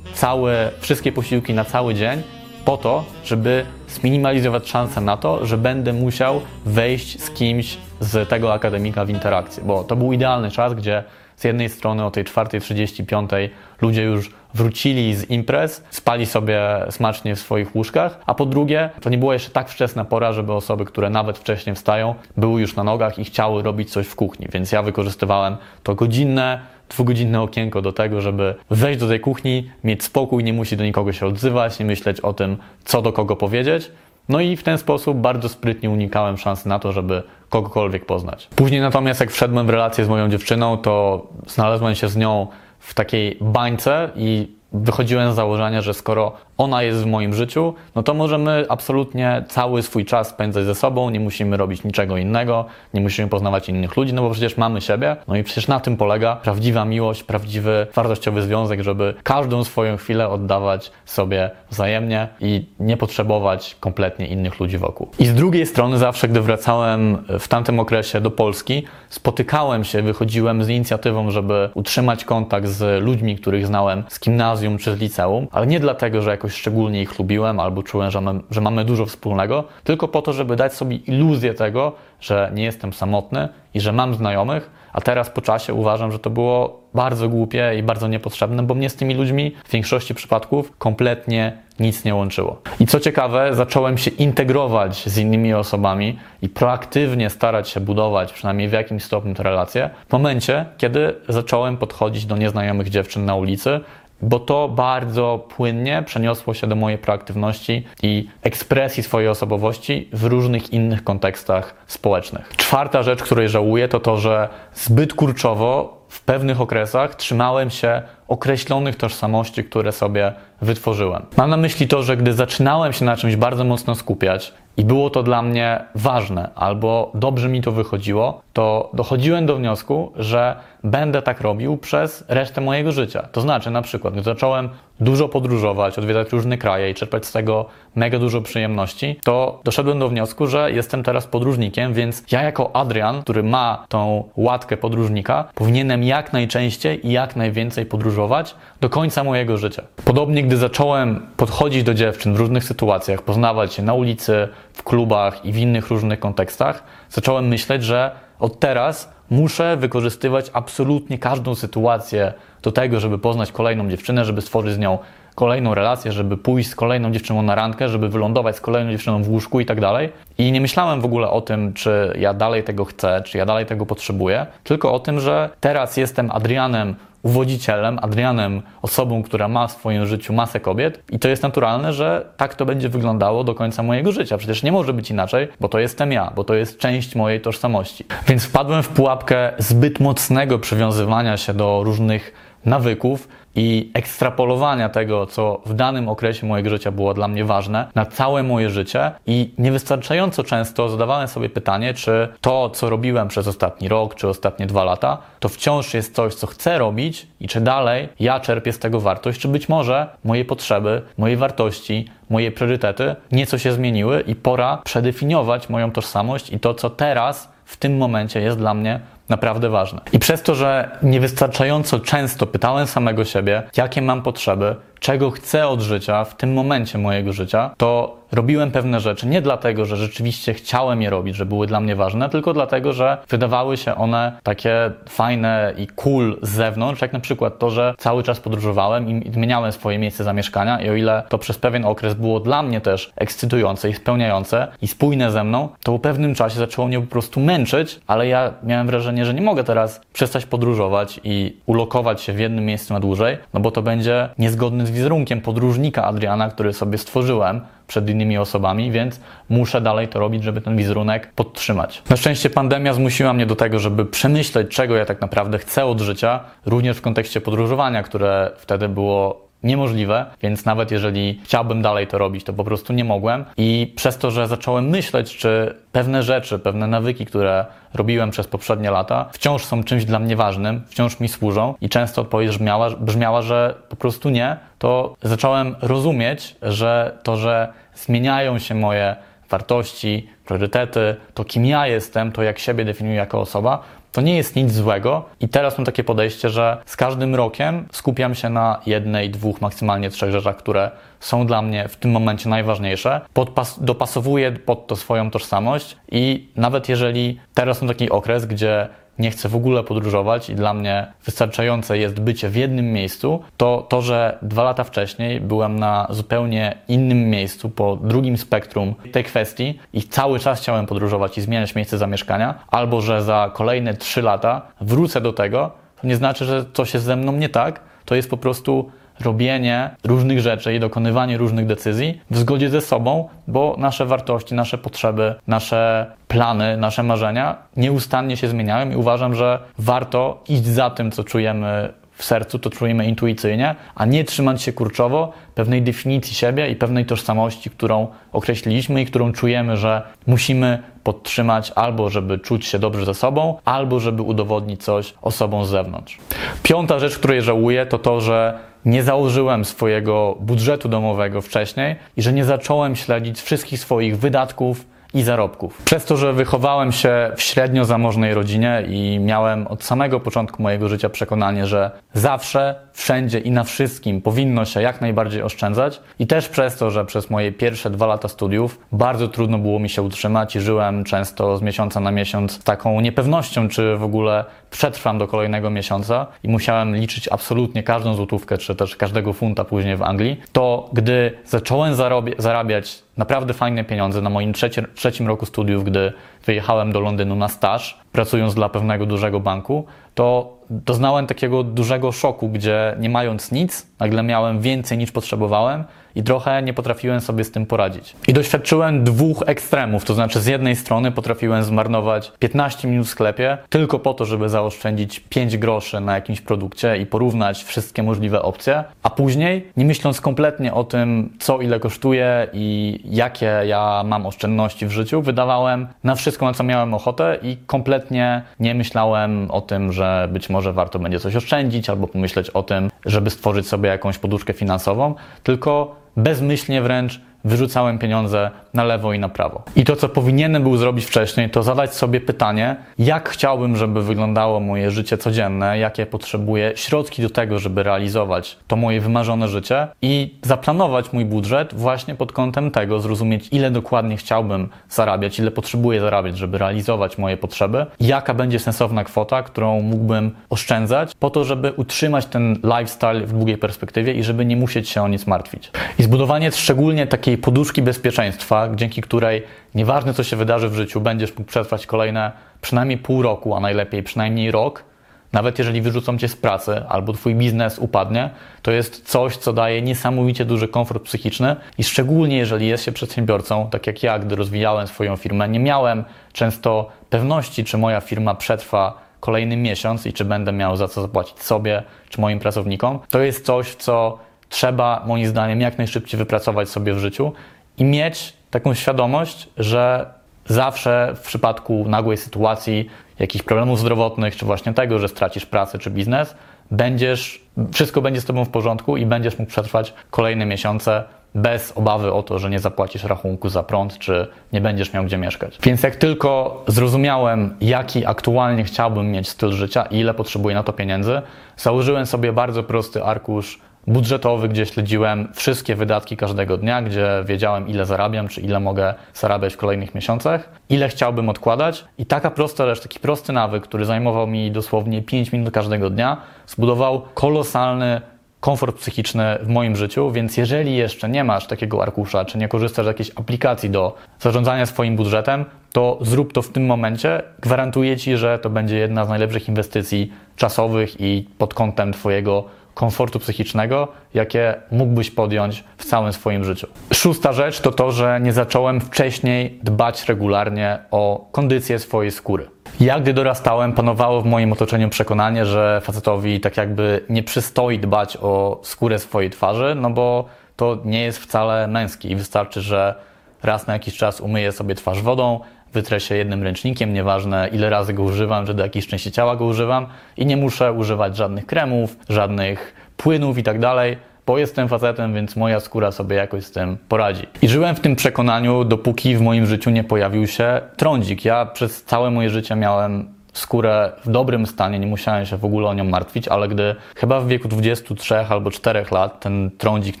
całe, 0.14 0.70
wszystkie 0.80 1.12
posiłki 1.12 1.54
na 1.54 1.64
cały 1.64 1.94
dzień, 1.94 2.22
po 2.64 2.76
to, 2.76 3.04
żeby 3.24 3.64
zminimalizować 3.88 4.68
szansę 4.68 5.00
na 5.00 5.16
to, 5.16 5.46
że 5.46 5.58
będę 5.58 5.92
musiał 5.92 6.40
wejść 6.66 7.22
z 7.22 7.30
kimś 7.30 7.78
z 8.00 8.28
tego 8.28 8.52
akademika 8.52 9.04
w 9.04 9.10
interakcję, 9.10 9.62
bo 9.66 9.84
to 9.84 9.96
był 9.96 10.12
idealny 10.12 10.50
czas, 10.50 10.74
gdzie 10.74 11.04
z 11.36 11.44
jednej 11.44 11.68
strony 11.68 12.04
o 12.04 12.10
tej 12.10 12.24
4.35 12.24 13.48
ludzie 13.80 14.02
już 14.02 14.30
wrócili 14.54 15.14
z 15.14 15.30
imprez, 15.30 15.84
spali 15.90 16.26
sobie 16.26 16.60
smacznie 16.90 17.36
w 17.36 17.40
swoich 17.40 17.76
łóżkach, 17.76 18.18
a 18.26 18.34
po 18.34 18.46
drugie, 18.46 18.90
to 19.00 19.10
nie 19.10 19.18
była 19.18 19.32
jeszcze 19.32 19.50
tak 19.50 19.68
wczesna 19.68 20.04
pora, 20.04 20.32
żeby 20.32 20.52
osoby, 20.52 20.84
które 20.84 21.10
nawet 21.10 21.38
wcześniej 21.38 21.76
wstają, 21.76 22.14
były 22.36 22.60
już 22.60 22.76
na 22.76 22.84
nogach 22.84 23.18
i 23.18 23.24
chciały 23.24 23.62
robić 23.62 23.90
coś 23.90 24.06
w 24.06 24.14
kuchni, 24.14 24.46
więc 24.52 24.72
ja 24.72 24.82
wykorzystywałem 24.82 25.56
to 25.82 25.94
godzinne 25.94 26.60
dwugodzinne 26.88 27.40
okienko 27.42 27.82
do 27.82 27.92
tego, 27.92 28.20
żeby 28.20 28.54
wejść 28.70 29.00
do 29.00 29.08
tej 29.08 29.20
kuchni, 29.20 29.70
mieć 29.84 30.04
spokój, 30.04 30.44
nie 30.44 30.52
musi 30.52 30.76
do 30.76 30.84
nikogo 30.84 31.12
się 31.12 31.26
odzywać, 31.26 31.78
nie 31.78 31.86
myśleć 31.86 32.20
o 32.20 32.32
tym, 32.32 32.56
co 32.84 33.02
do 33.02 33.12
kogo 33.12 33.36
powiedzieć. 33.36 33.90
No 34.28 34.40
i 34.40 34.56
w 34.56 34.62
ten 34.62 34.78
sposób 34.78 35.18
bardzo 35.18 35.48
sprytnie 35.48 35.90
unikałem 35.90 36.38
szansy 36.38 36.68
na 36.68 36.78
to, 36.78 36.92
żeby 36.92 37.22
kogokolwiek 37.48 38.06
poznać. 38.06 38.48
Później 38.56 38.80
natomiast 38.80 39.20
jak 39.20 39.30
wszedłem 39.30 39.66
w 39.66 39.70
relację 39.70 40.04
z 40.04 40.08
moją 40.08 40.28
dziewczyną, 40.28 40.76
to 40.76 41.26
znalazłem 41.46 41.94
się 41.94 42.08
z 42.08 42.16
nią 42.16 42.46
w 42.78 42.94
takiej 42.94 43.38
bańce 43.40 44.10
i 44.16 44.48
wychodziłem 44.72 45.32
z 45.32 45.34
założenia, 45.34 45.82
że 45.82 45.94
skoro 45.94 46.32
ona 46.58 46.82
jest 46.82 47.02
w 47.02 47.06
moim 47.06 47.34
życiu, 47.34 47.74
no 47.94 48.02
to 48.02 48.14
możemy 48.14 48.66
absolutnie 48.68 49.44
cały 49.48 49.82
swój 49.82 50.04
czas 50.04 50.28
spędzać 50.28 50.64
ze 50.64 50.74
sobą, 50.74 51.10
nie 51.10 51.20
musimy 51.20 51.56
robić 51.56 51.84
niczego 51.84 52.16
innego, 52.16 52.64
nie 52.94 53.00
musimy 53.00 53.28
poznawać 53.28 53.68
innych 53.68 53.96
ludzi, 53.96 54.14
no 54.14 54.22
bo 54.22 54.30
przecież 54.30 54.56
mamy 54.56 54.80
siebie. 54.80 55.16
No 55.28 55.36
i 55.36 55.44
przecież 55.44 55.68
na 55.68 55.80
tym 55.80 55.96
polega 55.96 56.36
prawdziwa 56.36 56.84
miłość, 56.84 57.22
prawdziwy, 57.22 57.86
wartościowy 57.94 58.42
związek, 58.42 58.82
żeby 58.82 59.14
każdą 59.22 59.64
swoją 59.64 59.96
chwilę 59.96 60.28
oddawać 60.28 60.92
sobie 61.06 61.50
wzajemnie 61.70 62.28
i 62.40 62.66
nie 62.80 62.96
potrzebować 62.96 63.76
kompletnie 63.80 64.26
innych 64.26 64.60
ludzi 64.60 64.78
wokół. 64.78 65.08
I 65.18 65.26
z 65.26 65.34
drugiej 65.34 65.66
strony 65.66 65.98
zawsze, 65.98 66.28
gdy 66.28 66.40
wracałem 66.40 67.18
w 67.38 67.48
tamtym 67.48 67.80
okresie 67.80 68.20
do 68.20 68.30
Polski, 68.30 68.84
spotykałem 69.08 69.84
się, 69.84 70.02
wychodziłem 70.02 70.64
z 70.64 70.68
inicjatywą, 70.68 71.30
żeby 71.30 71.70
utrzymać 71.74 72.24
kontakt 72.24 72.66
z 72.66 73.02
ludźmi, 73.02 73.36
których 73.36 73.66
znałem 73.66 74.04
z 74.08 74.20
gimnazjum 74.20 74.78
czy 74.78 74.96
z 74.96 75.00
liceum, 75.00 75.46
ale 75.52 75.66
nie 75.66 75.80
dlatego, 75.80 76.22
że 76.22 76.30
jakoś 76.30 76.47
jakoś 76.48 76.60
szczególnie 76.60 77.02
ich 77.02 77.18
lubiłem 77.18 77.60
albo 77.60 77.82
czułem, 77.82 78.10
że, 78.10 78.20
mamy, 78.20 78.40
że 78.50 78.60
mamy 78.60 78.84
dużo 78.84 79.06
wspólnego, 79.06 79.64
tylko 79.84 80.08
po 80.08 80.22
to, 80.22 80.32
żeby 80.32 80.56
dać 80.56 80.74
sobie 80.74 80.96
iluzję 80.96 81.54
tego, 81.54 81.92
że 82.20 82.50
nie 82.54 82.64
jestem 82.64 82.92
samotny 82.92 83.48
i 83.74 83.80
że 83.80 83.92
mam 83.92 84.14
znajomych, 84.14 84.70
a 84.92 85.00
teraz 85.00 85.30
po 85.30 85.42
czasie 85.42 85.74
uważam, 85.74 86.12
że 86.12 86.18
to 86.18 86.30
było 86.30 86.80
bardzo 86.94 87.28
głupie 87.28 87.74
i 87.78 87.82
bardzo 87.82 88.08
niepotrzebne, 88.08 88.62
bo 88.62 88.74
mnie 88.74 88.90
z 88.90 88.96
tymi 88.96 89.14
ludźmi 89.14 89.54
w 89.64 89.70
większości 89.70 90.14
przypadków 90.14 90.72
kompletnie 90.78 91.52
nic 91.80 92.04
nie 92.04 92.14
łączyło. 92.14 92.62
I 92.80 92.86
co 92.86 93.00
ciekawe, 93.00 93.54
zacząłem 93.54 93.98
się 93.98 94.10
integrować 94.10 95.04
z 95.06 95.18
innymi 95.18 95.54
osobami 95.54 96.18
i 96.42 96.48
proaktywnie 96.48 97.30
starać 97.30 97.68
się 97.68 97.80
budować 97.80 98.32
przynajmniej 98.32 98.68
w 98.68 98.72
jakimś 98.72 99.04
stopniu 99.04 99.34
te 99.34 99.42
relacje 99.42 99.90
w 100.08 100.12
momencie, 100.12 100.66
kiedy 100.78 101.14
zacząłem 101.28 101.76
podchodzić 101.76 102.26
do 102.26 102.36
nieznajomych 102.36 102.88
dziewczyn 102.88 103.24
na 103.24 103.34
ulicy 103.34 103.80
bo 104.22 104.40
to 104.40 104.68
bardzo 104.68 105.46
płynnie 105.56 106.02
przeniosło 106.06 106.54
się 106.54 106.66
do 106.66 106.76
mojej 106.76 106.98
proaktywności 106.98 107.86
i 108.02 108.28
ekspresji 108.42 109.02
swojej 109.02 109.28
osobowości 109.28 110.08
w 110.12 110.24
różnych 110.24 110.72
innych 110.72 111.04
kontekstach 111.04 111.74
społecznych. 111.86 112.52
Czwarta 112.56 113.02
rzecz, 113.02 113.22
której 113.22 113.48
żałuję, 113.48 113.88
to 113.88 114.00
to, 114.00 114.16
że 114.16 114.48
zbyt 114.74 115.14
kurczowo 115.14 115.98
w 116.08 116.20
pewnych 116.20 116.60
okresach 116.60 117.14
trzymałem 117.14 117.70
się 117.70 118.02
określonych 118.28 118.96
tożsamości, 118.96 119.64
które 119.64 119.92
sobie 119.92 120.32
wytworzyłem. 120.60 121.26
Mam 121.36 121.50
na 121.50 121.56
myśli 121.56 121.88
to, 121.88 122.02
że 122.02 122.16
gdy 122.16 122.32
zaczynałem 122.32 122.92
się 122.92 123.04
na 123.04 123.16
czymś 123.16 123.36
bardzo 123.36 123.64
mocno 123.64 123.94
skupiać 123.94 124.54
i 124.76 124.84
było 124.84 125.10
to 125.10 125.22
dla 125.22 125.42
mnie 125.42 125.84
ważne, 125.94 126.50
albo 126.54 127.10
dobrze 127.14 127.48
mi 127.48 127.62
to 127.62 127.72
wychodziło, 127.72 128.40
to 128.52 128.90
dochodziłem 128.94 129.46
do 129.46 129.56
wniosku, 129.56 130.12
że 130.16 130.56
będę 130.84 131.22
tak 131.22 131.40
robił 131.40 131.76
przez 131.76 132.24
resztę 132.28 132.60
mojego 132.60 132.92
życia. 132.92 133.28
To 133.32 133.40
znaczy, 133.40 133.70
na 133.70 133.82
przykład, 133.82 134.14
gdy 134.14 134.22
zacząłem 134.22 134.68
dużo 135.00 135.28
podróżować, 135.28 135.98
odwiedzać 135.98 136.32
różne 136.32 136.58
kraje 136.58 136.90
i 136.90 136.94
czerpać 136.94 137.26
z 137.26 137.32
tego 137.32 137.66
mega 137.94 138.18
dużo 138.18 138.40
przyjemności, 138.40 139.20
to 139.24 139.60
doszedłem 139.64 139.98
do 139.98 140.08
wniosku, 140.08 140.46
że 140.46 140.72
jestem 140.72 141.02
teraz 141.02 141.26
podróżnikiem, 141.26 141.94
więc 141.94 142.22
ja 142.32 142.42
jako 142.42 142.76
Adrian, 142.76 143.22
który 143.22 143.42
ma 143.42 143.86
tą 143.88 144.24
łatkę 144.36 144.76
podróżnika, 144.76 145.48
powinienem 145.54 146.04
jak 146.04 146.32
najczęściej 146.32 147.06
i 147.06 147.12
jak 147.12 147.36
najwięcej 147.36 147.86
podróżować 147.86 148.54
do 148.80 148.90
końca 148.90 149.24
mojego 149.24 149.56
życia. 149.56 149.82
Podobnie, 150.04 150.42
gdy 150.42 150.56
zacząłem 150.56 151.26
podchodzić 151.36 151.82
do 151.82 151.94
dziewczyn 151.94 152.34
w 152.34 152.36
różnych 152.36 152.64
sytuacjach, 152.64 153.22
poznawać 153.22 153.78
je 153.78 153.84
na 153.84 153.94
ulicy, 153.94 154.48
w 154.72 154.82
klubach 154.82 155.44
i 155.44 155.52
w 155.52 155.56
innych 155.56 155.88
różnych 155.88 156.20
kontekstach, 156.20 156.82
zacząłem 157.10 157.48
myśleć, 157.48 157.84
że 157.84 158.10
od 158.40 158.60
teraz 158.60 159.12
muszę 159.30 159.76
wykorzystywać 159.76 160.50
absolutnie 160.52 161.18
każdą 161.18 161.54
sytuację 161.54 162.32
do 162.62 162.72
tego, 162.72 163.00
żeby 163.00 163.18
poznać 163.18 163.52
kolejną 163.52 163.90
dziewczynę, 163.90 164.24
żeby 164.24 164.42
stworzyć 164.42 164.74
z 164.74 164.78
nią 164.78 164.98
kolejną 165.34 165.74
relację, 165.74 166.12
żeby 166.12 166.36
pójść 166.36 166.70
z 166.70 166.74
kolejną 166.74 167.10
dziewczyną 167.12 167.42
na 167.42 167.54
randkę, 167.54 167.88
żeby 167.88 168.08
wylądować 168.08 168.56
z 168.56 168.60
kolejną 168.60 168.90
dziewczyną 168.90 169.22
w 169.22 169.28
łóżku 169.28 169.60
i 169.60 169.66
tak 169.66 169.80
dalej. 169.80 170.12
I 170.38 170.52
nie 170.52 170.60
myślałem 170.60 171.00
w 171.00 171.04
ogóle 171.04 171.30
o 171.30 171.40
tym, 171.40 171.72
czy 171.72 172.12
ja 172.18 172.34
dalej 172.34 172.64
tego 172.64 172.84
chcę, 172.84 173.22
czy 173.24 173.38
ja 173.38 173.46
dalej 173.46 173.66
tego 173.66 173.86
potrzebuję, 173.86 174.46
tylko 174.64 174.92
o 174.92 175.00
tym, 175.00 175.20
że 175.20 175.50
teraz 175.60 175.96
jestem 175.96 176.30
Adrianem 176.30 176.94
uwodzicielem, 177.22 177.98
Adrianem, 178.02 178.62
osobą, 178.82 179.22
która 179.22 179.48
ma 179.48 179.66
w 179.66 179.72
swoim 179.72 180.06
życiu 180.06 180.32
masę 180.32 180.60
kobiet 180.60 181.02
i 181.10 181.18
to 181.18 181.28
jest 181.28 181.42
naturalne, 181.42 181.92
że 181.92 182.26
tak 182.36 182.54
to 182.54 182.66
będzie 182.66 182.88
wyglądało 182.88 183.44
do 183.44 183.54
końca 183.54 183.82
mojego 183.82 184.12
życia. 184.12 184.38
Przecież 184.38 184.62
nie 184.62 184.72
może 184.72 184.92
być 184.92 185.10
inaczej, 185.10 185.48
bo 185.60 185.68
to 185.68 185.78
jestem 185.78 186.12
ja, 186.12 186.32
bo 186.36 186.44
to 186.44 186.54
jest 186.54 186.78
część 186.78 187.14
mojej 187.14 187.40
tożsamości. 187.40 188.04
Więc 188.28 188.44
wpadłem 188.44 188.82
w 188.82 188.88
pułapkę 188.88 189.52
zbyt 189.58 190.00
mocnego 190.00 190.58
przywiązywania 190.58 191.36
się 191.36 191.54
do 191.54 191.80
różnych 191.84 192.32
nawyków, 192.64 193.28
i 193.58 193.90
ekstrapolowania 193.94 194.88
tego, 194.88 195.26
co 195.26 195.60
w 195.66 195.74
danym 195.74 196.08
okresie 196.08 196.46
mojego 196.46 196.70
życia 196.70 196.92
było 196.92 197.14
dla 197.14 197.28
mnie 197.28 197.44
ważne, 197.44 197.86
na 197.94 198.06
całe 198.06 198.42
moje 198.42 198.70
życie 198.70 199.10
i 199.26 199.50
niewystarczająco 199.58 200.44
często 200.44 200.88
zadawałem 200.88 201.28
sobie 201.28 201.50
pytanie, 201.50 201.94
czy 201.94 202.28
to, 202.40 202.70
co 202.70 202.90
robiłem 202.90 203.28
przez 203.28 203.48
ostatni 203.48 203.88
rok, 203.88 204.14
czy 204.14 204.28
ostatnie 204.28 204.66
dwa 204.66 204.84
lata, 204.84 205.18
to 205.40 205.48
wciąż 205.48 205.94
jest 205.94 206.14
coś, 206.14 206.34
co 206.34 206.46
chcę 206.46 206.78
robić 206.78 207.26
i 207.40 207.48
czy 207.48 207.60
dalej 207.60 208.08
ja 208.20 208.40
czerpię 208.40 208.72
z 208.72 208.78
tego 208.78 209.00
wartość, 209.00 209.40
czy 209.40 209.48
być 209.48 209.68
może 209.68 210.06
moje 210.24 210.44
potrzeby, 210.44 211.02
moje 211.18 211.36
wartości, 211.36 212.10
moje 212.30 212.52
priorytety 212.52 213.16
nieco 213.32 213.58
się 213.58 213.72
zmieniły 213.72 214.20
i 214.20 214.34
pora 214.34 214.82
przedefiniować 214.84 215.68
moją 215.68 215.90
tożsamość 215.90 216.52
i 216.52 216.60
to, 216.60 216.74
co 216.74 216.90
teraz 216.90 217.52
w 217.64 217.76
tym 217.76 217.96
momencie 217.96 218.40
jest 218.40 218.58
dla 218.58 218.74
mnie 218.74 219.00
naprawdę 219.28 219.68
ważne. 219.68 220.00
I 220.12 220.18
przez 220.18 220.42
to, 220.42 220.54
że 220.54 220.90
niewystarczająco 221.02 222.00
często 222.00 222.46
pytałem 222.46 222.86
samego 222.86 223.24
siebie, 223.24 223.62
jakie 223.76 224.02
mam 224.02 224.22
potrzeby, 224.22 224.76
czego 225.00 225.30
chcę 225.30 225.68
od 225.68 225.80
życia 225.80 226.24
w 226.24 226.36
tym 226.36 226.52
momencie 226.52 226.98
mojego 226.98 227.32
życia, 227.32 227.70
to 227.76 228.18
robiłem 228.32 228.70
pewne 228.70 229.00
rzeczy 229.00 229.26
nie 229.26 229.42
dlatego, 229.42 229.84
że 229.84 229.96
rzeczywiście 229.96 230.54
chciałem 230.54 231.02
je 231.02 231.10
robić, 231.10 231.36
że 231.36 231.46
były 231.46 231.66
dla 231.66 231.80
mnie 231.80 231.96
ważne, 231.96 232.28
tylko 232.28 232.52
dlatego, 232.52 232.92
że 232.92 233.18
wydawały 233.28 233.76
się 233.76 233.94
one 233.94 234.32
takie 234.42 234.90
fajne 235.08 235.74
i 235.76 235.86
cool 235.86 236.38
z 236.42 236.50
zewnątrz, 236.50 237.02
jak 237.02 237.12
na 237.12 237.20
przykład 237.20 237.58
to, 237.58 237.70
że 237.70 237.94
cały 237.98 238.22
czas 238.22 238.40
podróżowałem 238.40 239.22
i 239.24 239.32
zmieniałem 239.32 239.72
swoje 239.72 239.98
miejsce 239.98 240.24
zamieszkania 240.24 240.80
i 240.80 240.90
o 240.90 240.94
ile 240.94 241.22
to 241.28 241.38
przez 241.38 241.58
pewien 241.58 241.84
okres 241.84 242.14
było 242.14 242.40
dla 242.40 242.62
mnie 242.62 242.80
też 242.80 243.12
ekscytujące 243.16 243.90
i 243.90 243.94
spełniające 243.94 244.68
i 244.82 244.88
spójne 244.88 245.30
ze 245.30 245.44
mną, 245.44 245.68
to 245.82 245.92
po 245.92 245.98
pewnym 245.98 246.34
czasie 246.34 246.58
zaczęło 246.58 246.88
mnie 246.88 247.00
po 247.00 247.06
prostu 247.06 247.40
męczyć, 247.40 248.00
ale 248.06 248.28
ja 248.28 248.52
miałem 248.62 248.86
wrażenie, 248.86 249.24
że 249.24 249.34
nie 249.34 249.42
mogę 249.42 249.64
teraz 249.64 250.00
przestać 250.12 250.46
podróżować 250.46 251.20
i 251.24 251.56
ulokować 251.66 252.20
się 252.20 252.32
w 252.32 252.38
jednym 252.38 252.64
miejscu 252.64 252.94
na 252.94 253.00
dłużej, 253.00 253.38
no 253.54 253.60
bo 253.60 253.70
to 253.70 253.82
będzie 253.82 254.28
niezgodny 254.38 254.84
z 254.88 254.90
wizerunkiem 254.90 255.40
podróżnika 255.40 256.04
Adriana, 256.04 256.48
który 256.48 256.72
sobie 256.72 256.98
stworzyłem 256.98 257.60
przed 257.86 258.10
innymi 258.10 258.38
osobami, 258.38 258.90
więc 258.90 259.20
muszę 259.48 259.80
dalej 259.80 260.08
to 260.08 260.18
robić, 260.18 260.44
żeby 260.44 260.60
ten 260.60 260.76
wizerunek 260.76 261.32
podtrzymać. 261.32 262.02
Na 262.10 262.16
szczęście 262.16 262.50
pandemia 262.50 262.94
zmusiła 262.94 263.32
mnie 263.32 263.46
do 263.46 263.56
tego, 263.56 263.78
żeby 263.78 264.06
przemyśleć, 264.06 264.68
czego 264.68 264.96
ja 264.96 265.04
tak 265.04 265.20
naprawdę 265.20 265.58
chcę 265.58 265.84
od 265.84 266.00
życia, 266.00 266.40
również 266.66 266.96
w 266.96 267.00
kontekście 267.00 267.40
podróżowania, 267.40 268.02
które 268.02 268.50
wtedy 268.56 268.88
było 268.88 269.47
niemożliwe, 269.62 270.26
więc 270.42 270.64
nawet 270.64 270.90
jeżeli 270.90 271.40
chciałbym 271.44 271.82
dalej 271.82 272.06
to 272.06 272.18
robić, 272.18 272.44
to 272.44 272.52
po 272.52 272.64
prostu 272.64 272.92
nie 272.92 273.04
mogłem. 273.04 273.44
I 273.56 273.92
przez 273.96 274.18
to, 274.18 274.30
że 274.30 274.48
zacząłem 274.48 274.88
myśleć, 274.88 275.36
czy 275.36 275.74
pewne 275.92 276.22
rzeczy, 276.22 276.58
pewne 276.58 276.86
nawyki, 276.86 277.26
które 277.26 277.66
robiłem 277.94 278.30
przez 278.30 278.46
poprzednie 278.46 278.90
lata, 278.90 279.28
wciąż 279.32 279.64
są 279.64 279.84
czymś 279.84 280.04
dla 280.04 280.18
mnie 280.18 280.36
ważnym, 280.36 280.82
wciąż 280.88 281.20
mi 281.20 281.28
służą 281.28 281.74
i 281.80 281.88
często 281.88 282.22
odpowiedź 282.22 282.50
brzmiała, 282.50 282.90
brzmiała 282.90 283.42
że 283.42 283.74
po 283.88 283.96
prostu 283.96 284.30
nie, 284.30 284.56
to 284.78 285.16
zacząłem 285.22 285.76
rozumieć, 285.82 286.56
że 286.62 287.18
to, 287.22 287.36
że 287.36 287.72
zmieniają 287.94 288.58
się 288.58 288.74
moje 288.74 289.16
wartości, 289.50 290.28
priorytety, 290.46 291.16
to 291.34 291.44
kim 291.44 291.66
ja 291.66 291.86
jestem, 291.86 292.32
to 292.32 292.42
jak 292.42 292.58
siebie 292.58 292.84
definiuję 292.84 293.16
jako 293.16 293.40
osoba, 293.40 293.82
to 294.12 294.20
nie 294.20 294.36
jest 294.36 294.56
nic 294.56 294.72
złego 294.72 295.24
i 295.40 295.48
teraz 295.48 295.78
mam 295.78 295.84
takie 295.84 296.04
podejście, 296.04 296.50
że 296.50 296.82
z 296.86 296.96
każdym 296.96 297.34
rokiem 297.34 297.88
skupiam 297.92 298.34
się 298.34 298.48
na 298.48 298.80
jednej, 298.86 299.30
dwóch, 299.30 299.60
maksymalnie 299.60 300.10
trzech 300.10 300.30
rzeczach, 300.30 300.56
które 300.56 300.90
są 301.20 301.46
dla 301.46 301.62
mnie 301.62 301.88
w 301.88 301.96
tym 301.96 302.10
momencie 302.10 302.48
najważniejsze. 302.48 303.20
Podpas 303.34 303.84
dopasowuję 303.84 304.52
pod 304.52 304.86
to 304.86 304.96
swoją 304.96 305.30
tożsamość 305.30 305.96
i 306.12 306.48
nawet 306.56 306.88
jeżeli 306.88 307.40
teraz 307.54 307.82
mam 307.82 307.88
taki 307.88 308.10
okres, 308.10 308.46
gdzie 308.46 308.88
nie 309.18 309.30
chcę 309.30 309.48
w 309.48 309.56
ogóle 309.56 309.84
podróżować 309.84 310.50
i 310.50 310.54
dla 310.54 310.74
mnie 310.74 311.06
wystarczające 311.24 311.98
jest 311.98 312.20
bycie 312.20 312.48
w 312.48 312.56
jednym 312.56 312.92
miejscu, 312.92 313.42
to 313.56 313.86
to, 313.88 314.02
że 314.02 314.38
dwa 314.42 314.62
lata 314.62 314.84
wcześniej 314.84 315.40
byłem 315.40 315.78
na 315.78 316.06
zupełnie 316.10 316.78
innym 316.88 317.30
miejscu, 317.30 317.70
po 317.70 317.96
drugim 317.96 318.36
spektrum 318.38 318.94
tej 319.12 319.24
kwestii 319.24 319.78
i 319.92 320.02
cały 320.02 320.38
czas 320.38 320.60
chciałem 320.60 320.86
podróżować 320.86 321.38
i 321.38 321.40
zmieniać 321.40 321.74
miejsce 321.74 321.98
zamieszkania, 321.98 322.54
albo 322.68 323.00
że 323.00 323.22
za 323.22 323.50
kolejne 323.54 323.94
trzy 323.94 324.22
lata 324.22 324.62
wrócę 324.80 325.20
do 325.20 325.32
tego, 325.32 325.70
to 326.00 326.06
nie 326.06 326.16
znaczy, 326.16 326.44
że 326.44 326.64
coś 326.72 326.94
jest 326.94 327.06
ze 327.06 327.16
mną 327.16 327.32
nie 327.32 327.48
tak, 327.48 327.80
to 328.04 328.14
jest 328.14 328.30
po 328.30 328.36
prostu 328.36 328.90
robienie 329.20 329.90
różnych 330.04 330.40
rzeczy 330.40 330.74
i 330.74 330.80
dokonywanie 330.80 331.38
różnych 331.38 331.66
decyzji 331.66 332.20
w 332.30 332.38
zgodzie 332.38 332.70
ze 332.70 332.80
sobą, 332.80 333.28
bo 333.46 333.74
nasze 333.78 334.06
wartości, 334.06 334.54
nasze 334.54 334.78
potrzeby, 334.78 335.34
nasze 335.46 336.06
plany, 336.28 336.76
nasze 336.76 337.02
marzenia 337.02 337.56
nieustannie 337.76 338.36
się 338.36 338.48
zmieniają 338.48 338.90
i 338.90 338.96
uważam, 338.96 339.34
że 339.34 339.58
warto 339.78 340.42
iść 340.48 340.66
za 340.66 340.90
tym, 340.90 341.10
co 341.10 341.24
czujemy 341.24 341.92
w 342.18 342.24
sercu, 342.24 342.58
to 342.58 342.70
czujemy 342.70 343.06
intuicyjnie, 343.06 343.74
a 343.94 344.04
nie 344.04 344.24
trzymać 344.24 344.62
się 344.62 344.72
kurczowo 344.72 345.32
pewnej 345.54 345.82
definicji 345.82 346.34
siebie 346.34 346.70
i 346.70 346.76
pewnej 346.76 347.06
tożsamości, 347.06 347.70
którą 347.70 348.06
określiliśmy 348.32 349.02
i 349.02 349.06
którą 349.06 349.32
czujemy, 349.32 349.76
że 349.76 350.02
musimy 350.26 350.82
podtrzymać 351.02 351.72
albo 351.74 352.10
żeby 352.10 352.38
czuć 352.38 352.66
się 352.66 352.78
dobrze 352.78 353.04
ze 353.04 353.14
sobą, 353.14 353.58
albo 353.64 354.00
żeby 354.00 354.22
udowodnić 354.22 354.84
coś 354.84 355.14
osobom 355.22 355.64
z 355.64 355.68
zewnątrz. 355.68 356.18
Piąta 356.62 356.98
rzecz, 356.98 357.18
której 357.18 357.42
żałuję, 357.42 357.86
to 357.86 357.98
to, 357.98 358.20
że 358.20 358.58
nie 358.84 359.02
założyłem 359.02 359.64
swojego 359.64 360.36
budżetu 360.40 360.88
domowego 360.88 361.42
wcześniej 361.42 361.96
i 362.16 362.22
że 362.22 362.32
nie 362.32 362.44
zacząłem 362.44 362.96
śledzić 362.96 363.40
wszystkich 363.40 363.80
swoich 363.80 364.18
wydatków 364.18 364.84
i 365.14 365.22
zarobków. 365.22 365.82
Przez 365.84 366.04
to, 366.04 366.16
że 366.16 366.32
wychowałem 366.32 366.92
się 366.92 367.30
w 367.36 367.42
średnio 367.42 367.84
zamożnej 367.84 368.34
rodzinie 368.34 368.84
i 368.88 369.18
miałem 369.18 369.66
od 369.66 369.84
samego 369.84 370.20
początku 370.20 370.62
mojego 370.62 370.88
życia 370.88 371.08
przekonanie, 371.08 371.66
że 371.66 371.90
zawsze, 372.14 372.74
wszędzie 372.92 373.38
i 373.38 373.50
na 373.50 373.64
wszystkim 373.64 374.22
powinno 374.22 374.64
się 374.64 374.82
jak 374.82 375.00
najbardziej 375.00 375.42
oszczędzać 375.42 376.00
i 376.18 376.26
też 376.26 376.48
przez 376.48 376.76
to, 376.76 376.90
że 376.90 377.04
przez 377.04 377.30
moje 377.30 377.52
pierwsze 377.52 377.90
dwa 377.90 378.06
lata 378.06 378.28
studiów 378.28 378.80
bardzo 378.92 379.28
trudno 379.28 379.58
było 379.58 379.78
mi 379.78 379.88
się 379.88 380.02
utrzymać 380.02 380.56
i 380.56 380.60
żyłem 380.60 381.04
często 381.04 381.56
z 381.56 381.62
miesiąca 381.62 382.00
na 382.00 382.10
miesiąc 382.10 382.52
z 382.52 382.64
taką 382.64 383.00
niepewnością, 383.00 383.68
czy 383.68 383.96
w 383.96 384.02
ogóle 384.02 384.44
przetrwam 384.70 385.18
do 385.18 385.28
kolejnego 385.28 385.70
miesiąca 385.70 386.26
i 386.42 386.48
musiałem 386.48 386.96
liczyć 386.96 387.28
absolutnie 387.28 387.82
każdą 387.82 388.14
złotówkę, 388.14 388.58
czy 388.58 388.74
też 388.74 388.96
każdego 388.96 389.32
funta 389.32 389.64
później 389.64 389.96
w 389.96 390.02
Anglii, 390.02 390.40
to 390.52 390.90
gdy 390.92 391.38
zacząłem 391.46 391.94
zarabiać 392.38 393.02
naprawdę 393.16 393.54
fajne 393.54 393.84
pieniądze 393.84 394.22
na 394.22 394.30
moim 394.30 394.52
trzecim, 394.94 395.26
roku 395.26 395.46
studiów, 395.46 395.84
gdy 395.84 396.12
wyjechałem 396.46 396.92
do 396.92 397.00
Londynu 397.00 397.36
na 397.36 397.48
staż, 397.48 397.98
pracując 398.12 398.54
dla 398.54 398.68
pewnego 398.68 399.06
dużego 399.06 399.40
banku, 399.40 399.86
to 400.14 400.58
doznałem 400.70 401.26
takiego 401.26 401.62
dużego 401.62 402.12
szoku, 402.12 402.48
gdzie 402.48 402.96
nie 402.98 403.10
mając 403.10 403.52
nic, 403.52 403.86
nagle 404.00 404.22
miałem 404.22 404.60
więcej 404.60 404.98
niż 404.98 405.12
potrzebowałem 405.12 405.84
i 406.14 406.22
trochę 406.22 406.62
nie 406.62 406.74
potrafiłem 406.74 407.20
sobie 407.20 407.44
z 407.44 407.50
tym 407.50 407.66
poradzić. 407.66 408.16
I 408.28 408.32
doświadczyłem 408.32 409.04
dwóch 409.04 409.42
ekstremów, 409.46 410.04
to 410.04 410.14
znaczy 410.14 410.40
z 410.40 410.46
jednej 410.46 410.76
strony 410.76 411.12
potrafiłem 411.12 411.62
zmarnować 411.62 412.32
15 412.38 412.88
minut 412.88 413.06
w 413.06 413.10
sklepie 413.10 413.58
tylko 413.68 413.98
po 413.98 414.14
to, 414.14 414.24
żeby 414.24 414.48
zaoszczędzić 414.48 415.20
5 415.20 415.56
groszy 415.56 416.00
na 416.00 416.14
jakimś 416.14 416.40
produkcie 416.40 416.96
i 416.96 417.06
porównać 417.06 417.64
wszystkie 417.64 418.02
możliwe 418.02 418.42
opcje, 418.42 418.84
a 419.02 419.10
później, 419.10 419.68
nie 419.76 419.84
myśląc 419.84 420.20
kompletnie 420.20 420.74
o 420.74 420.84
tym, 420.84 421.32
co 421.38 421.60
ile 421.60 421.80
kosztuje 421.80 422.48
i 422.52 423.00
jakie 423.04 423.52
ja 423.66 424.02
mam 424.06 424.26
oszczędności 424.26 424.86
w 424.86 424.90
życiu, 424.90 425.22
wydawałem 425.22 425.86
na 426.04 426.14
wszystko, 426.14 426.27
na 426.40 426.52
co 426.52 426.64
miałem 426.64 426.94
ochotę 426.94 427.38
i 427.42 427.56
kompletnie 427.66 428.42
nie 428.60 428.74
myślałem 428.74 429.50
o 429.50 429.60
tym, 429.60 429.92
że 429.92 430.28
być 430.32 430.50
może 430.50 430.72
warto 430.72 430.98
będzie 430.98 431.20
coś 431.20 431.36
oszczędzić 431.36 431.90
albo 431.90 432.08
pomyśleć 432.08 432.50
o 432.50 432.62
tym, 432.62 432.90
żeby 433.06 433.30
stworzyć 433.30 433.68
sobie 433.68 433.88
jakąś 433.88 434.18
poduszkę 434.18 434.52
finansową, 434.52 435.14
tylko 435.42 435.96
bezmyślnie 436.16 436.82
wręcz 436.82 437.20
wyrzucałem 437.44 437.98
pieniądze 437.98 438.50
na 438.74 438.84
lewo 438.84 439.12
i 439.12 439.18
na 439.18 439.28
prawo. 439.28 439.62
I 439.76 439.84
to, 439.84 439.96
co 439.96 440.08
powinienem 440.08 440.62
był 440.62 440.76
zrobić 440.76 441.04
wcześniej, 441.04 441.50
to 441.50 441.62
zadać 441.62 441.94
sobie 441.94 442.20
pytanie, 442.20 442.76
jak 442.98 443.28
chciałbym, 443.28 443.76
żeby 443.76 444.02
wyglądało 444.02 444.60
moje 444.60 444.90
życie 444.90 445.18
codzienne, 445.18 445.78
jakie 445.78 446.06
potrzebuję 446.06 446.72
środki 446.74 447.22
do 447.22 447.30
tego, 447.30 447.58
żeby 447.58 447.82
realizować 447.82 448.56
to 448.66 448.76
moje 448.76 449.00
wymarzone 449.00 449.48
życie 449.48 449.88
i 450.02 450.34
zaplanować 450.42 451.12
mój 451.12 451.24
budżet 451.24 451.74
właśnie 451.74 452.14
pod 452.14 452.32
kątem 452.32 452.70
tego, 452.70 453.00
zrozumieć, 453.00 453.48
ile 453.52 453.70
dokładnie 453.70 454.16
chciałbym 454.16 454.68
zarabiać, 454.90 455.38
ile 455.38 455.50
potrzebuję 455.50 456.00
zarabiać, 456.00 456.38
żeby 456.38 456.58
realizować 456.58 457.18
moje 457.18 457.36
potrzeby, 457.36 457.86
jaka 458.00 458.34
będzie 458.34 458.58
sensowna 458.58 459.04
kwota, 459.04 459.42
którą 459.42 459.80
mógłbym 459.80 460.30
oszczędzać, 460.50 461.12
po 461.20 461.30
to, 461.30 461.44
żeby 461.44 461.72
utrzymać 461.72 462.26
ten 462.26 462.56
lifestyle 462.64 463.20
w 463.20 463.32
długiej 463.32 463.58
perspektywie 463.58 464.14
i 464.14 464.22
żeby 464.22 464.44
nie 464.44 464.56
musieć 464.56 464.88
się 464.88 465.02
o 465.02 465.08
nic 465.08 465.26
martwić. 465.26 465.70
I 465.98 466.02
zbudowanie 466.02 466.52
szczególnie 466.52 467.06
takiej 467.06 467.27
poduszki 467.36 467.82
bezpieczeństwa, 467.82 468.68
dzięki 468.74 469.00
której 469.00 469.42
nieważne 469.74 470.14
co 470.14 470.24
się 470.24 470.36
wydarzy 470.36 470.68
w 470.68 470.74
życiu, 470.74 471.00
będziesz 471.00 471.36
mógł 471.36 471.50
przetrwać 471.50 471.86
kolejne 471.86 472.32
przynajmniej 472.60 472.98
pół 472.98 473.22
roku, 473.22 473.54
a 473.54 473.60
najlepiej 473.60 474.02
przynajmniej 474.02 474.50
rok, 474.50 474.84
nawet 475.32 475.58
jeżeli 475.58 475.80
wyrzucą 475.80 476.18
cię 476.18 476.28
z 476.28 476.36
pracy 476.36 476.82
albo 476.88 477.12
twój 477.12 477.34
biznes 477.34 477.78
upadnie, 477.78 478.30
to 478.62 478.70
jest 478.70 479.08
coś, 479.08 479.36
co 479.36 479.52
daje 479.52 479.82
niesamowicie 479.82 480.44
duży 480.44 480.68
komfort 480.68 481.02
psychiczny 481.02 481.56
i 481.78 481.84
szczególnie 481.84 482.36
jeżeli 482.36 482.68
jest 482.68 482.84
się 482.84 482.92
przedsiębiorcą, 482.92 483.70
tak 483.70 483.86
jak 483.86 484.02
ja, 484.02 484.18
gdy 484.18 484.36
rozwijałem 484.36 484.86
swoją 484.86 485.16
firmę, 485.16 485.48
nie 485.48 485.60
miałem 485.60 486.04
często 486.32 486.88
pewności, 487.10 487.64
czy 487.64 487.78
moja 487.78 488.00
firma 488.00 488.34
przetrwa 488.34 489.08
kolejny 489.20 489.56
miesiąc 489.56 490.06
i 490.06 490.12
czy 490.12 490.24
będę 490.24 490.52
miał 490.52 490.76
za 490.76 490.88
co 490.88 491.02
zapłacić 491.02 491.42
sobie 491.42 491.82
czy 492.08 492.20
moim 492.20 492.38
pracownikom. 492.38 492.98
To 493.10 493.20
jest 493.20 493.46
coś, 493.46 493.74
co 493.74 494.18
trzeba 494.48 495.02
moim 495.06 495.26
zdaniem 495.26 495.60
jak 495.60 495.78
najszybciej 495.78 496.18
wypracować 496.18 496.68
sobie 496.68 496.94
w 496.94 496.98
życiu 496.98 497.32
i 497.78 497.84
mieć 497.84 498.32
taką 498.50 498.74
świadomość, 498.74 499.48
że 499.56 500.06
zawsze 500.46 501.12
w 501.16 501.20
przypadku 501.20 501.84
nagłej 501.88 502.16
sytuacji, 502.16 502.90
jakichś 503.18 503.44
problemów 503.44 503.80
zdrowotnych, 503.80 504.36
czy 504.36 504.46
właśnie 504.46 504.74
tego, 504.74 504.98
że 504.98 505.08
stracisz 505.08 505.46
pracę 505.46 505.78
czy 505.78 505.90
biznes, 505.90 506.34
będziesz, 506.70 507.44
wszystko 507.72 508.02
będzie 508.02 508.20
z 508.20 508.24
Tobą 508.24 508.44
w 508.44 508.48
porządku 508.48 508.96
i 508.96 509.06
będziesz 509.06 509.38
mógł 509.38 509.50
przetrwać 509.50 509.94
kolejne 510.10 510.46
miesiące 510.46 511.04
bez 511.34 511.72
obawy 511.76 512.12
o 512.12 512.22
to, 512.22 512.38
że 512.38 512.50
nie 512.50 512.58
zapłacisz 512.58 513.04
rachunku 513.04 513.48
za 513.48 513.62
prąd, 513.62 513.98
czy 513.98 514.26
nie 514.52 514.60
będziesz 514.60 514.92
miał 514.92 515.04
gdzie 515.04 515.18
mieszkać. 515.18 515.58
Więc 515.62 515.82
jak 515.82 515.96
tylko 515.96 516.64
zrozumiałem, 516.66 517.56
jaki 517.60 518.06
aktualnie 518.06 518.64
chciałbym 518.64 519.10
mieć 519.12 519.28
styl 519.28 519.52
życia 519.52 519.82
i 519.82 519.98
ile 519.98 520.14
potrzebuję 520.14 520.54
na 520.54 520.62
to 520.62 520.72
pieniędzy, 520.72 521.22
założyłem 521.56 522.06
sobie 522.06 522.32
bardzo 522.32 522.62
prosty 522.62 523.04
arkusz 523.04 523.60
budżetowy, 523.88 524.48
gdzie 524.48 524.66
śledziłem 524.66 525.28
wszystkie 525.34 525.74
wydatki 525.74 526.16
każdego 526.16 526.56
dnia, 526.56 526.82
gdzie 526.82 527.08
wiedziałem, 527.24 527.68
ile 527.68 527.86
zarabiam, 527.86 528.28
czy 528.28 528.40
ile 528.40 528.60
mogę 528.60 528.94
zarabiać 529.14 529.54
w 529.54 529.56
kolejnych 529.56 529.94
miesiącach, 529.94 530.48
ile 530.68 530.88
chciałbym 530.88 531.28
odkładać. 531.28 531.84
I 531.98 532.06
taka 532.06 532.30
prosta 532.30 532.66
rzecz, 532.66 532.80
taki 532.80 533.00
prosty 533.00 533.32
nawyk, 533.32 533.62
który 533.62 533.84
zajmował 533.84 534.26
mi 534.26 534.50
dosłownie 534.50 535.02
5 535.02 535.32
minut 535.32 535.54
każdego 535.54 535.90
dnia, 535.90 536.16
zbudował 536.46 537.02
kolosalny 537.14 538.00
komfort 538.40 538.76
psychiczny 538.76 539.38
w 539.42 539.48
moim 539.48 539.76
życiu, 539.76 540.10
więc 540.10 540.36
jeżeli 540.36 540.76
jeszcze 540.76 541.08
nie 541.08 541.24
masz 541.24 541.46
takiego 541.46 541.82
arkusza, 541.82 542.24
czy 542.24 542.38
nie 542.38 542.48
korzystasz 542.48 542.86
z 542.86 542.88
jakiejś 542.88 543.10
aplikacji 543.16 543.70
do 543.70 543.96
zarządzania 544.20 544.66
swoim 544.66 544.96
budżetem, 544.96 545.44
to 545.72 545.98
zrób 546.00 546.32
to 546.32 546.42
w 546.42 546.48
tym 546.48 546.66
momencie. 546.66 547.22
Gwarantuję 547.40 547.96
Ci, 547.96 548.16
że 548.16 548.38
to 548.38 548.50
będzie 548.50 548.76
jedna 548.76 549.04
z 549.04 549.08
najlepszych 549.08 549.48
inwestycji 549.48 550.12
czasowych 550.36 551.00
i 551.00 551.28
pod 551.38 551.54
kątem 551.54 551.92
Twojego 551.92 552.44
komfortu 552.78 553.18
psychicznego, 553.18 553.88
jakie 554.14 554.54
mógłbyś 554.70 555.10
podjąć 555.10 555.64
w 555.76 555.84
całym 555.84 556.12
swoim 556.12 556.44
życiu. 556.44 556.66
Szósta 556.92 557.32
rzecz 557.32 557.60
to 557.60 557.72
to, 557.72 557.92
że 557.92 558.20
nie 558.20 558.32
zacząłem 558.32 558.80
wcześniej 558.80 559.60
dbać 559.62 560.08
regularnie 560.08 560.78
o 560.90 561.28
kondycję 561.32 561.78
swojej 561.78 562.10
skóry. 562.10 562.48
Ja, 562.80 563.00
gdy 563.00 563.12
dorastałem, 563.12 563.72
panowało 563.72 564.20
w 564.20 564.24
moim 564.24 564.52
otoczeniu 564.52 564.88
przekonanie, 564.88 565.46
że 565.46 565.80
facetowi 565.84 566.40
tak 566.40 566.56
jakby 566.56 567.04
nie 567.08 567.22
przystoi 567.22 567.78
dbać 567.78 568.16
o 568.16 568.60
skórę 568.62 568.98
swojej 568.98 569.30
twarzy, 569.30 569.74
no 569.80 569.90
bo 569.90 570.24
to 570.56 570.78
nie 570.84 571.02
jest 571.02 571.18
wcale 571.18 571.68
męskie 571.68 572.08
i 572.08 572.16
wystarczy, 572.16 572.60
że 572.60 572.94
raz 573.42 573.66
na 573.66 573.72
jakiś 573.72 573.96
czas 573.96 574.20
umyję 574.20 574.52
sobie 574.52 574.74
twarz 574.74 575.02
wodą, 575.02 575.40
wytrę 575.72 576.00
się 576.00 576.14
jednym 576.14 576.42
ręcznikiem, 576.42 576.92
nieważne 576.94 577.48
ile 577.52 577.70
razy 577.70 577.92
go 577.92 578.02
używam, 578.02 578.46
że 578.46 578.54
do 578.54 578.62
jakiejś 578.62 578.86
części 578.86 579.12
ciała 579.12 579.36
go 579.36 579.44
używam 579.44 579.86
i 580.16 580.26
nie 580.26 580.36
muszę 580.36 580.72
używać 580.72 581.16
żadnych 581.16 581.46
kremów, 581.46 581.96
żadnych 582.08 582.74
płynów 582.96 583.38
i 583.38 583.42
tak 583.42 583.58
dalej, 583.58 583.96
bo 584.26 584.38
jestem 584.38 584.68
facetem, 584.68 585.14
więc 585.14 585.36
moja 585.36 585.60
skóra 585.60 585.92
sobie 585.92 586.16
jakoś 586.16 586.44
z 586.44 586.50
tym 586.50 586.78
poradzi. 586.88 587.26
I 587.42 587.48
żyłem 587.48 587.76
w 587.76 587.80
tym 587.80 587.96
przekonaniu, 587.96 588.64
dopóki 588.64 589.16
w 589.16 589.20
moim 589.20 589.46
życiu 589.46 589.70
nie 589.70 589.84
pojawił 589.84 590.26
się 590.26 590.60
trądzik. 590.76 591.24
Ja 591.24 591.46
przez 591.46 591.84
całe 591.84 592.10
moje 592.10 592.30
życie 592.30 592.56
miałem 592.56 593.18
skórę 593.32 593.92
w 594.04 594.10
dobrym 594.10 594.46
stanie, 594.46 594.78
nie 594.78 594.86
musiałem 594.86 595.26
się 595.26 595.36
w 595.36 595.44
ogóle 595.44 595.68
o 595.68 595.74
nią 595.74 595.84
martwić, 595.84 596.28
ale 596.28 596.48
gdy 596.48 596.76
chyba 596.96 597.20
w 597.20 597.28
wieku 597.28 597.48
23 597.48 598.16
albo 598.16 598.50
4 598.50 598.84
lat 598.90 599.20
ten 599.20 599.50
trądzik 599.58 600.00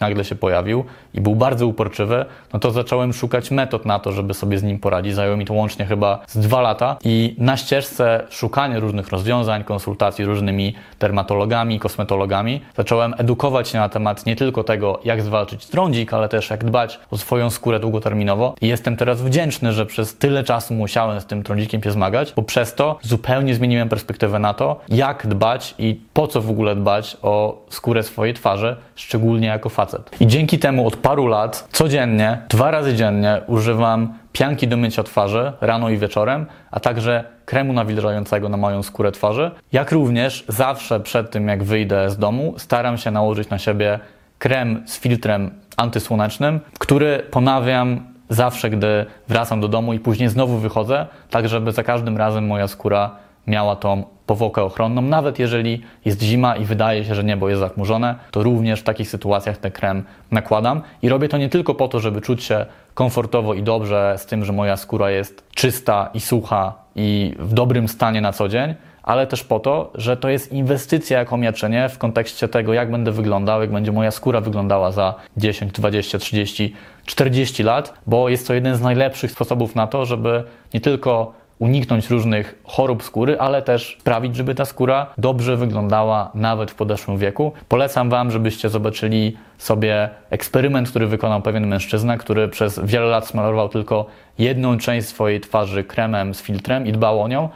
nagle 0.00 0.24
się 0.24 0.34
pojawił 0.34 0.84
i 1.14 1.20
był 1.20 1.36
bardzo 1.36 1.66
uporczywy, 1.66 2.24
no 2.52 2.58
to 2.58 2.70
zacząłem 2.70 3.12
szukać 3.12 3.50
metod 3.50 3.86
na 3.86 3.98
to, 3.98 4.12
żeby 4.12 4.34
sobie 4.34 4.58
z 4.58 4.62
nim 4.62 4.78
poradzić. 4.78 5.14
Zajęło 5.14 5.36
mi 5.36 5.44
to 5.44 5.54
łącznie 5.54 5.86
chyba 5.86 6.18
z 6.26 6.38
dwa 6.38 6.60
lata 6.60 6.96
i 7.04 7.34
na 7.38 7.56
ścieżce 7.56 8.26
szukania 8.30 8.80
różnych 8.80 9.08
rozwiązań, 9.08 9.64
konsultacji 9.64 10.24
z 10.24 10.28
różnymi 10.28 10.74
dermatologami, 11.00 11.78
kosmetologami, 11.78 12.60
zacząłem 12.76 13.14
edukować 13.18 13.68
się 13.68 13.78
na 13.78 13.88
temat 13.88 14.26
nie 14.26 14.36
tylko 14.36 14.64
tego, 14.64 15.00
jak 15.04 15.22
zwalczyć 15.22 15.66
trądzik, 15.66 16.14
ale 16.14 16.28
też 16.28 16.50
jak 16.50 16.64
dbać 16.64 17.00
o 17.10 17.18
swoją 17.18 17.50
skórę 17.50 17.80
długoterminowo 17.80 18.54
i 18.60 18.68
jestem 18.68 18.96
teraz 18.96 19.22
wdzięczny, 19.22 19.72
że 19.72 19.86
przez 19.86 20.16
tyle 20.16 20.44
czasu 20.44 20.74
musiałem 20.74 21.20
z 21.20 21.26
tym 21.26 21.42
trądzikiem 21.42 21.82
się 21.82 21.90
zmagać, 21.90 22.32
bo 22.36 22.42
przez 22.42 22.74
to 22.74 22.98
zupełnie 23.02 23.54
zmieniłem 23.54 23.88
perspektywę 23.88 24.38
na 24.38 24.54
to, 24.54 24.80
jak 24.88 25.26
dbać 25.26 25.74
i 25.78 26.00
po 26.12 26.26
co 26.26 26.40
w 26.40 26.50
ogóle 26.50 26.76
dbać 26.76 27.16
o 27.22 27.62
skórę 27.70 28.02
swojej 28.02 28.34
twarzy, 28.34 28.76
szczególnie 28.94 29.48
jako 29.48 29.68
facet. 29.68 30.10
I 30.20 30.26
dzięki 30.26 30.58
temu 30.58 30.86
od 30.86 30.96
paru 31.08 31.26
lat 31.26 31.68
codziennie, 31.72 32.38
dwa 32.48 32.70
razy 32.70 32.94
dziennie 32.94 33.40
używam 33.46 34.14
pianki 34.32 34.68
do 34.68 34.76
mycia 34.76 35.02
twarzy 35.02 35.52
rano 35.60 35.90
i 35.90 35.98
wieczorem, 35.98 36.46
a 36.70 36.80
także 36.80 37.24
kremu 37.44 37.72
nawilżającego 37.72 38.48
na 38.48 38.56
moją 38.56 38.82
skórę 38.82 39.12
twarzy. 39.12 39.50
Jak 39.72 39.92
również 39.92 40.44
zawsze 40.48 41.00
przed 41.00 41.30
tym, 41.30 41.48
jak 41.48 41.64
wyjdę 41.64 42.10
z 42.10 42.18
domu, 42.18 42.54
staram 42.56 42.98
się 42.98 43.10
nałożyć 43.10 43.48
na 43.48 43.58
siebie 43.58 43.98
krem 44.38 44.82
z 44.86 44.98
filtrem 44.98 45.50
antysłonecznym, 45.76 46.60
który 46.78 47.18
ponawiam 47.30 48.00
zawsze, 48.28 48.70
gdy 48.70 49.06
wracam 49.28 49.60
do 49.60 49.68
domu 49.68 49.92
i 49.92 50.00
później 50.00 50.28
znowu 50.28 50.58
wychodzę, 50.58 51.06
tak 51.30 51.48
żeby 51.48 51.72
za 51.72 51.82
każdym 51.82 52.16
razem 52.16 52.46
moja 52.46 52.68
skóra 52.68 53.10
miała 53.48 53.76
tą 53.76 54.04
powłokę 54.26 54.62
ochronną. 54.62 55.02
Nawet 55.02 55.38
jeżeli 55.38 55.82
jest 56.04 56.22
zima 56.22 56.56
i 56.56 56.64
wydaje 56.64 57.04
się, 57.04 57.14
że 57.14 57.24
niebo 57.24 57.48
jest 57.48 57.60
zachmurzone, 57.60 58.14
to 58.30 58.42
również 58.42 58.80
w 58.80 58.82
takich 58.82 59.10
sytuacjach 59.10 59.58
ten 59.58 59.72
krem 59.72 60.04
nakładam. 60.30 60.82
I 61.02 61.08
robię 61.08 61.28
to 61.28 61.38
nie 61.38 61.48
tylko 61.48 61.74
po 61.74 61.88
to, 61.88 62.00
żeby 62.00 62.20
czuć 62.20 62.44
się 62.44 62.66
komfortowo 62.94 63.54
i 63.54 63.62
dobrze 63.62 64.14
z 64.18 64.26
tym, 64.26 64.44
że 64.44 64.52
moja 64.52 64.76
skóra 64.76 65.10
jest 65.10 65.48
czysta 65.54 66.10
i 66.14 66.20
sucha 66.20 66.74
i 66.96 67.34
w 67.38 67.52
dobrym 67.52 67.88
stanie 67.88 68.20
na 68.20 68.32
co 68.32 68.48
dzień, 68.48 68.74
ale 69.02 69.26
też 69.26 69.44
po 69.44 69.60
to, 69.60 69.90
że 69.94 70.16
to 70.16 70.28
jest 70.28 70.52
inwestycja 70.52 71.18
jaką 71.18 71.40
ja 71.40 71.52
czynię 71.52 71.88
w 71.88 71.98
kontekście 71.98 72.48
tego, 72.48 72.72
jak 72.74 72.90
będę 72.90 73.12
wyglądał, 73.12 73.60
jak 73.60 73.72
będzie 73.72 73.92
moja 73.92 74.10
skóra 74.10 74.40
wyglądała 74.40 74.92
za 74.92 75.14
10, 75.36 75.72
20, 75.72 76.18
30, 76.18 76.74
40 77.06 77.62
lat, 77.62 77.94
bo 78.06 78.28
jest 78.28 78.46
to 78.46 78.54
jeden 78.54 78.76
z 78.76 78.80
najlepszych 78.80 79.30
sposobów 79.30 79.74
na 79.74 79.86
to, 79.86 80.04
żeby 80.04 80.44
nie 80.74 80.80
tylko 80.80 81.32
uniknąć 81.58 82.10
różnych 82.10 82.62
chorób 82.64 83.02
skóry, 83.02 83.38
ale 83.38 83.62
też 83.62 83.96
sprawić, 84.00 84.36
żeby 84.36 84.54
ta 84.54 84.64
skóra 84.64 85.06
dobrze 85.18 85.56
wyglądała 85.56 86.30
nawet 86.34 86.70
w 86.70 86.74
podeszłym 86.74 87.18
wieku. 87.18 87.52
Polecam 87.68 88.10
Wam, 88.10 88.30
żebyście 88.30 88.68
zobaczyli 88.68 89.36
sobie 89.58 90.08
eksperyment, 90.30 90.90
który 90.90 91.06
wykonał 91.06 91.42
pewien 91.42 91.66
mężczyzna, 91.66 92.16
który 92.16 92.48
przez 92.48 92.80
wiele 92.84 93.06
lat 93.06 93.26
smarował 93.26 93.68
tylko 93.68 94.06
jedną 94.38 94.78
część 94.78 95.08
swojej 95.08 95.40
twarzy 95.40 95.84
kremem 95.84 96.34
z 96.34 96.42
filtrem 96.42 96.86
i 96.86 96.92
dbał 96.92 97.22
o 97.22 97.28
nią, 97.28 97.48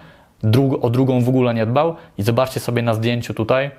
o 0.80 0.90
drugą 0.90 1.20
w 1.20 1.28
ogóle 1.28 1.54
nie 1.54 1.66
dbał. 1.66 1.96
I 2.18 2.22
zobaczcie 2.22 2.60
sobie 2.60 2.82
na 2.82 2.94
zdjęciu 2.94 3.34
tutaj, 3.34 3.70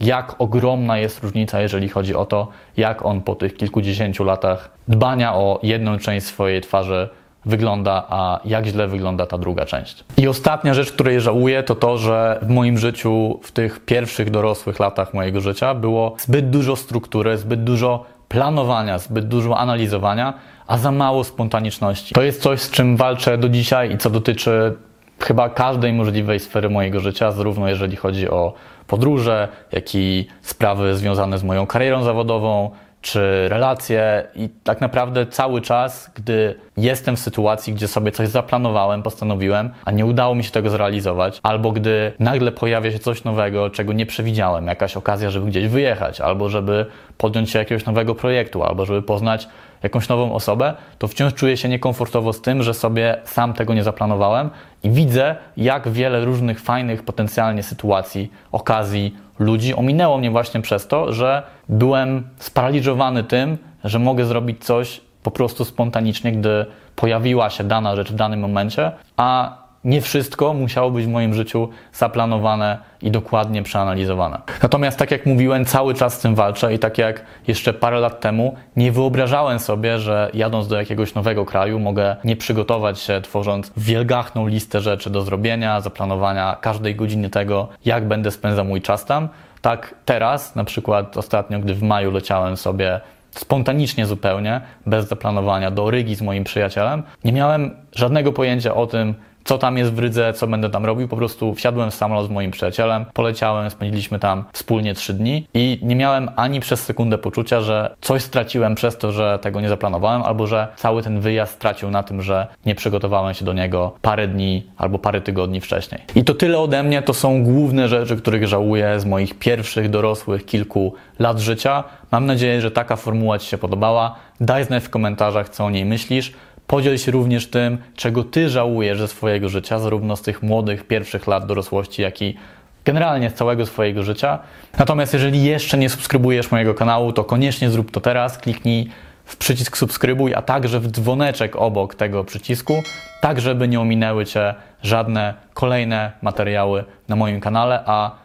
jak 0.00 0.34
ogromna 0.38 0.98
jest 0.98 1.22
różnica, 1.22 1.60
jeżeli 1.60 1.88
chodzi 1.88 2.14
o 2.14 2.26
to, 2.26 2.48
jak 2.76 3.04
on 3.04 3.20
po 3.20 3.34
tych 3.34 3.54
kilkudziesięciu 3.54 4.24
latach 4.24 4.70
dbania 4.88 5.34
o 5.34 5.60
jedną 5.62 5.98
część 5.98 6.26
swojej 6.26 6.60
twarzy 6.60 7.08
wygląda, 7.44 8.04
a 8.08 8.40
jak 8.44 8.66
źle 8.66 8.88
wygląda 8.88 9.26
ta 9.26 9.38
druga 9.38 9.66
część. 9.66 10.04
I 10.16 10.28
ostatnia 10.28 10.74
rzecz, 10.74 10.92
której 10.92 11.20
żałuję, 11.20 11.62
to 11.62 11.74
to, 11.74 11.98
że 11.98 12.38
w 12.42 12.48
moim 12.48 12.78
życiu, 12.78 13.40
w 13.42 13.52
tych 13.52 13.84
pierwszych 13.84 14.30
dorosłych 14.30 14.80
latach 14.80 15.14
mojego 15.14 15.40
życia, 15.40 15.74
było 15.74 16.14
zbyt 16.18 16.50
dużo 16.50 16.76
struktury, 16.76 17.38
zbyt 17.38 17.64
dużo 17.64 18.04
planowania, 18.28 18.98
zbyt 18.98 19.28
dużo 19.28 19.58
analizowania, 19.58 20.34
a 20.66 20.78
za 20.78 20.92
mało 20.92 21.24
spontaniczności. 21.24 22.14
To 22.14 22.22
jest 22.22 22.42
coś, 22.42 22.60
z 22.60 22.70
czym 22.70 22.96
walczę 22.96 23.38
do 23.38 23.48
dzisiaj 23.48 23.94
i 23.94 23.98
co 23.98 24.10
dotyczy 24.10 24.76
chyba 25.18 25.48
każdej 25.48 25.92
możliwej 25.92 26.40
sfery 26.40 26.70
mojego 26.70 27.00
życia, 27.00 27.32
zarówno 27.32 27.68
jeżeli 27.68 27.96
chodzi 27.96 28.30
o 28.30 28.52
podróże, 28.86 29.48
jak 29.72 29.94
i 29.94 30.26
sprawy 30.42 30.96
związane 30.96 31.38
z 31.38 31.44
moją 31.44 31.66
karierą 31.66 32.02
zawodową, 32.02 32.70
czy 33.02 33.48
relacje 33.48 34.24
i 34.34 34.48
tak 34.64 34.80
naprawdę 34.80 35.26
cały 35.26 35.60
czas, 35.60 36.10
gdy 36.14 36.54
jestem 36.76 37.16
w 37.16 37.20
sytuacji, 37.20 37.74
gdzie 37.74 37.88
sobie 37.88 38.12
coś 38.12 38.28
zaplanowałem, 38.28 39.02
postanowiłem, 39.02 39.70
a 39.84 39.90
nie 39.90 40.06
udało 40.06 40.34
mi 40.34 40.44
się 40.44 40.50
tego 40.50 40.70
zrealizować, 40.70 41.40
albo 41.42 41.72
gdy 41.72 42.12
nagle 42.18 42.52
pojawia 42.52 42.92
się 42.92 42.98
coś 42.98 43.24
nowego, 43.24 43.70
czego 43.70 43.92
nie 43.92 44.06
przewidziałem, 44.06 44.66
jakaś 44.66 44.96
okazja, 44.96 45.30
żeby 45.30 45.46
gdzieś 45.46 45.68
wyjechać, 45.68 46.20
albo 46.20 46.48
żeby 46.48 46.86
podjąć 47.18 47.50
się 47.50 47.58
jakiegoś 47.58 47.84
nowego 47.84 48.14
projektu, 48.14 48.62
albo 48.62 48.86
żeby 48.86 49.02
poznać 49.02 49.48
jakąś 49.82 50.08
nową 50.08 50.34
osobę, 50.34 50.74
to 50.98 51.08
wciąż 51.08 51.34
czuję 51.34 51.56
się 51.56 51.68
niekomfortowo 51.68 52.32
z 52.32 52.40
tym, 52.40 52.62
że 52.62 52.74
sobie 52.74 53.16
sam 53.24 53.52
tego 53.52 53.74
nie 53.74 53.82
zaplanowałem 53.82 54.50
i 54.82 54.90
widzę, 54.90 55.36
jak 55.56 55.88
wiele 55.88 56.24
różnych 56.24 56.60
fajnych 56.60 57.02
potencjalnie 57.02 57.62
sytuacji, 57.62 58.32
okazji, 58.52 59.16
ludzi 59.38 59.74
ominęło 59.74 60.18
mnie 60.18 60.30
właśnie 60.30 60.60
przez 60.60 60.86
to, 60.88 61.12
że 61.12 61.42
byłem 61.68 62.28
sparaliżowany 62.38 63.24
tym, 63.24 63.58
że 63.84 63.98
mogę 63.98 64.24
zrobić 64.24 64.64
coś 64.64 65.00
po 65.22 65.30
prostu 65.30 65.64
spontanicznie, 65.64 66.32
gdy 66.32 66.66
pojawiła 66.96 67.50
się 67.50 67.64
dana 67.64 67.96
rzecz 67.96 68.12
w 68.12 68.14
danym 68.14 68.40
momencie, 68.40 68.92
a 69.16 69.56
nie 69.84 70.00
wszystko 70.00 70.54
musiało 70.54 70.90
być 70.90 71.06
w 71.06 71.08
moim 71.08 71.34
życiu 71.34 71.68
zaplanowane 71.92 72.78
i 73.02 73.10
dokładnie 73.10 73.62
przeanalizowane. 73.62 74.40
Natomiast, 74.62 74.98
tak 74.98 75.10
jak 75.10 75.26
mówiłem, 75.26 75.64
cały 75.64 75.94
czas 75.94 76.14
z 76.14 76.18
tym 76.18 76.34
walczę 76.34 76.74
i 76.74 76.78
tak 76.78 76.98
jak 76.98 77.24
jeszcze 77.48 77.72
parę 77.72 78.00
lat 78.00 78.20
temu, 78.20 78.54
nie 78.76 78.92
wyobrażałem 78.92 79.58
sobie, 79.58 79.98
że 79.98 80.30
jadąc 80.34 80.68
do 80.68 80.76
jakiegoś 80.76 81.14
nowego 81.14 81.44
kraju, 81.44 81.78
mogę 81.78 82.16
nie 82.24 82.36
przygotować 82.36 83.00
się, 83.00 83.20
tworząc 83.20 83.72
wielgachną 83.76 84.46
listę 84.46 84.80
rzeczy 84.80 85.10
do 85.10 85.22
zrobienia, 85.22 85.80
zaplanowania 85.80 86.56
każdej 86.60 86.94
godziny 86.94 87.30
tego, 87.30 87.68
jak 87.84 88.08
będę 88.08 88.30
spędzał 88.30 88.64
mój 88.64 88.82
czas 88.82 89.04
tam. 89.04 89.28
Tak 89.60 89.94
teraz, 90.04 90.54
na 90.56 90.64
przykład 90.64 91.16
ostatnio, 91.16 91.58
gdy 91.58 91.74
w 91.74 91.82
maju 91.82 92.10
leciałem 92.10 92.56
sobie 92.56 93.00
spontanicznie 93.30 94.06
zupełnie, 94.06 94.60
bez 94.86 95.08
zaplanowania 95.08 95.70
do 95.70 95.90
Rygi 95.90 96.14
z 96.14 96.22
moim 96.22 96.44
przyjacielem, 96.44 97.02
nie 97.24 97.32
miałem 97.32 97.76
żadnego 97.92 98.32
pojęcia 98.32 98.74
o 98.74 98.86
tym, 98.86 99.14
co 99.44 99.58
tam 99.58 99.78
jest 99.78 99.92
w 99.92 99.98
Rydze, 99.98 100.32
co 100.32 100.46
będę 100.46 100.70
tam 100.70 100.86
robił. 100.86 101.08
Po 101.08 101.16
prostu 101.16 101.54
wsiadłem 101.54 101.90
w 101.90 101.94
samolot 101.94 102.26
z 102.26 102.30
moim 102.30 102.50
przyjacielem, 102.50 103.04
poleciałem, 103.14 103.70
spędziliśmy 103.70 104.18
tam 104.18 104.44
wspólnie 104.52 104.94
trzy 104.94 105.14
dni 105.14 105.46
i 105.54 105.78
nie 105.82 105.96
miałem 105.96 106.30
ani 106.36 106.60
przez 106.60 106.84
sekundę 106.84 107.18
poczucia, 107.18 107.60
że 107.60 107.94
coś 108.00 108.22
straciłem 108.22 108.74
przez 108.74 108.98
to, 108.98 109.12
że 109.12 109.38
tego 109.42 109.60
nie 109.60 109.68
zaplanowałem, 109.68 110.22
albo 110.22 110.46
że 110.46 110.68
cały 110.76 111.02
ten 111.02 111.20
wyjazd 111.20 111.54
stracił 111.54 111.90
na 111.90 112.02
tym, 112.02 112.22
że 112.22 112.46
nie 112.66 112.74
przygotowałem 112.74 113.34
się 113.34 113.44
do 113.44 113.52
niego 113.52 113.92
parę 114.02 114.28
dni 114.28 114.66
albo 114.76 114.98
parę 114.98 115.20
tygodni 115.20 115.60
wcześniej. 115.60 116.00
I 116.14 116.24
to 116.24 116.34
tyle 116.34 116.58
ode 116.58 116.82
mnie, 116.82 117.02
to 117.02 117.14
są 117.14 117.44
główne 117.44 117.88
rzeczy, 117.88 118.16
których 118.16 118.48
żałuję 118.48 119.00
z 119.00 119.04
moich 119.04 119.38
pierwszych 119.38 119.90
dorosłych 119.90 120.46
kilku 120.46 120.94
lat 121.18 121.38
życia. 121.38 121.84
Mam 122.10 122.26
nadzieję, 122.26 122.60
że 122.60 122.70
taka 122.70 122.96
formuła 122.96 123.38
Ci 123.38 123.48
się 123.48 123.58
podobała. 123.58 124.14
Daj 124.40 124.64
znać 124.64 124.84
w 124.84 124.90
komentarzach, 124.90 125.48
co 125.48 125.64
o 125.64 125.70
niej 125.70 125.84
myślisz. 125.84 126.32
Podziel 126.66 126.98
się 126.98 127.12
również 127.12 127.46
tym, 127.46 127.78
czego 127.96 128.24
Ty 128.24 128.48
żałujesz 128.48 128.98
ze 128.98 129.08
swojego 129.08 129.48
życia, 129.48 129.78
zarówno 129.78 130.16
z 130.16 130.22
tych 130.22 130.42
młodych, 130.42 130.86
pierwszych 130.86 131.26
lat 131.26 131.46
dorosłości, 131.46 132.02
jak 132.02 132.22
i 132.22 132.36
generalnie 132.84 133.30
z 133.30 133.34
całego 133.34 133.66
swojego 133.66 134.02
życia. 134.02 134.38
Natomiast 134.78 135.12
jeżeli 135.12 135.44
jeszcze 135.44 135.78
nie 135.78 135.88
subskrybujesz 135.88 136.50
mojego 136.50 136.74
kanału, 136.74 137.12
to 137.12 137.24
koniecznie 137.24 137.70
zrób 137.70 137.90
to 137.90 138.00
teraz. 138.00 138.38
Kliknij 138.38 138.88
w 139.24 139.36
przycisk 139.36 139.76
subskrybuj, 139.76 140.34
a 140.34 140.42
także 140.42 140.80
w 140.80 140.88
dzwoneczek 140.88 141.56
obok 141.56 141.94
tego 141.94 142.24
przycisku, 142.24 142.82
tak 143.20 143.40
żeby 143.40 143.68
nie 143.68 143.80
ominęły 143.80 144.26
Cię 144.26 144.54
żadne 144.82 145.34
kolejne 145.54 146.12
materiały 146.22 146.84
na 147.08 147.16
moim 147.16 147.40
kanale, 147.40 147.82
a 147.86 148.21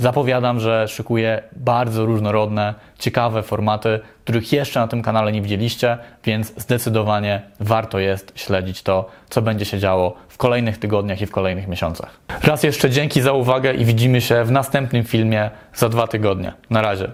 Zapowiadam, 0.00 0.60
że 0.60 0.88
szykuję 0.88 1.42
bardzo 1.56 2.06
różnorodne, 2.06 2.74
ciekawe 2.98 3.42
formaty, 3.42 4.00
których 4.24 4.52
jeszcze 4.52 4.80
na 4.80 4.88
tym 4.88 5.02
kanale 5.02 5.32
nie 5.32 5.42
widzieliście, 5.42 5.98
więc 6.24 6.52
zdecydowanie 6.56 7.42
warto 7.60 7.98
jest 7.98 8.32
śledzić 8.34 8.82
to, 8.82 9.10
co 9.30 9.42
będzie 9.42 9.64
się 9.64 9.78
działo 9.78 10.16
w 10.28 10.36
kolejnych 10.36 10.78
tygodniach 10.78 11.20
i 11.20 11.26
w 11.26 11.30
kolejnych 11.30 11.68
miesiącach. 11.68 12.10
Raz 12.42 12.62
jeszcze 12.62 12.90
dzięki 12.90 13.20
za 13.20 13.32
uwagę 13.32 13.74
i 13.74 13.84
widzimy 13.84 14.20
się 14.20 14.44
w 14.44 14.50
następnym 14.50 15.04
filmie 15.04 15.50
za 15.74 15.88
dwa 15.88 16.06
tygodnie. 16.06 16.52
Na 16.70 16.82
razie. 16.82 17.10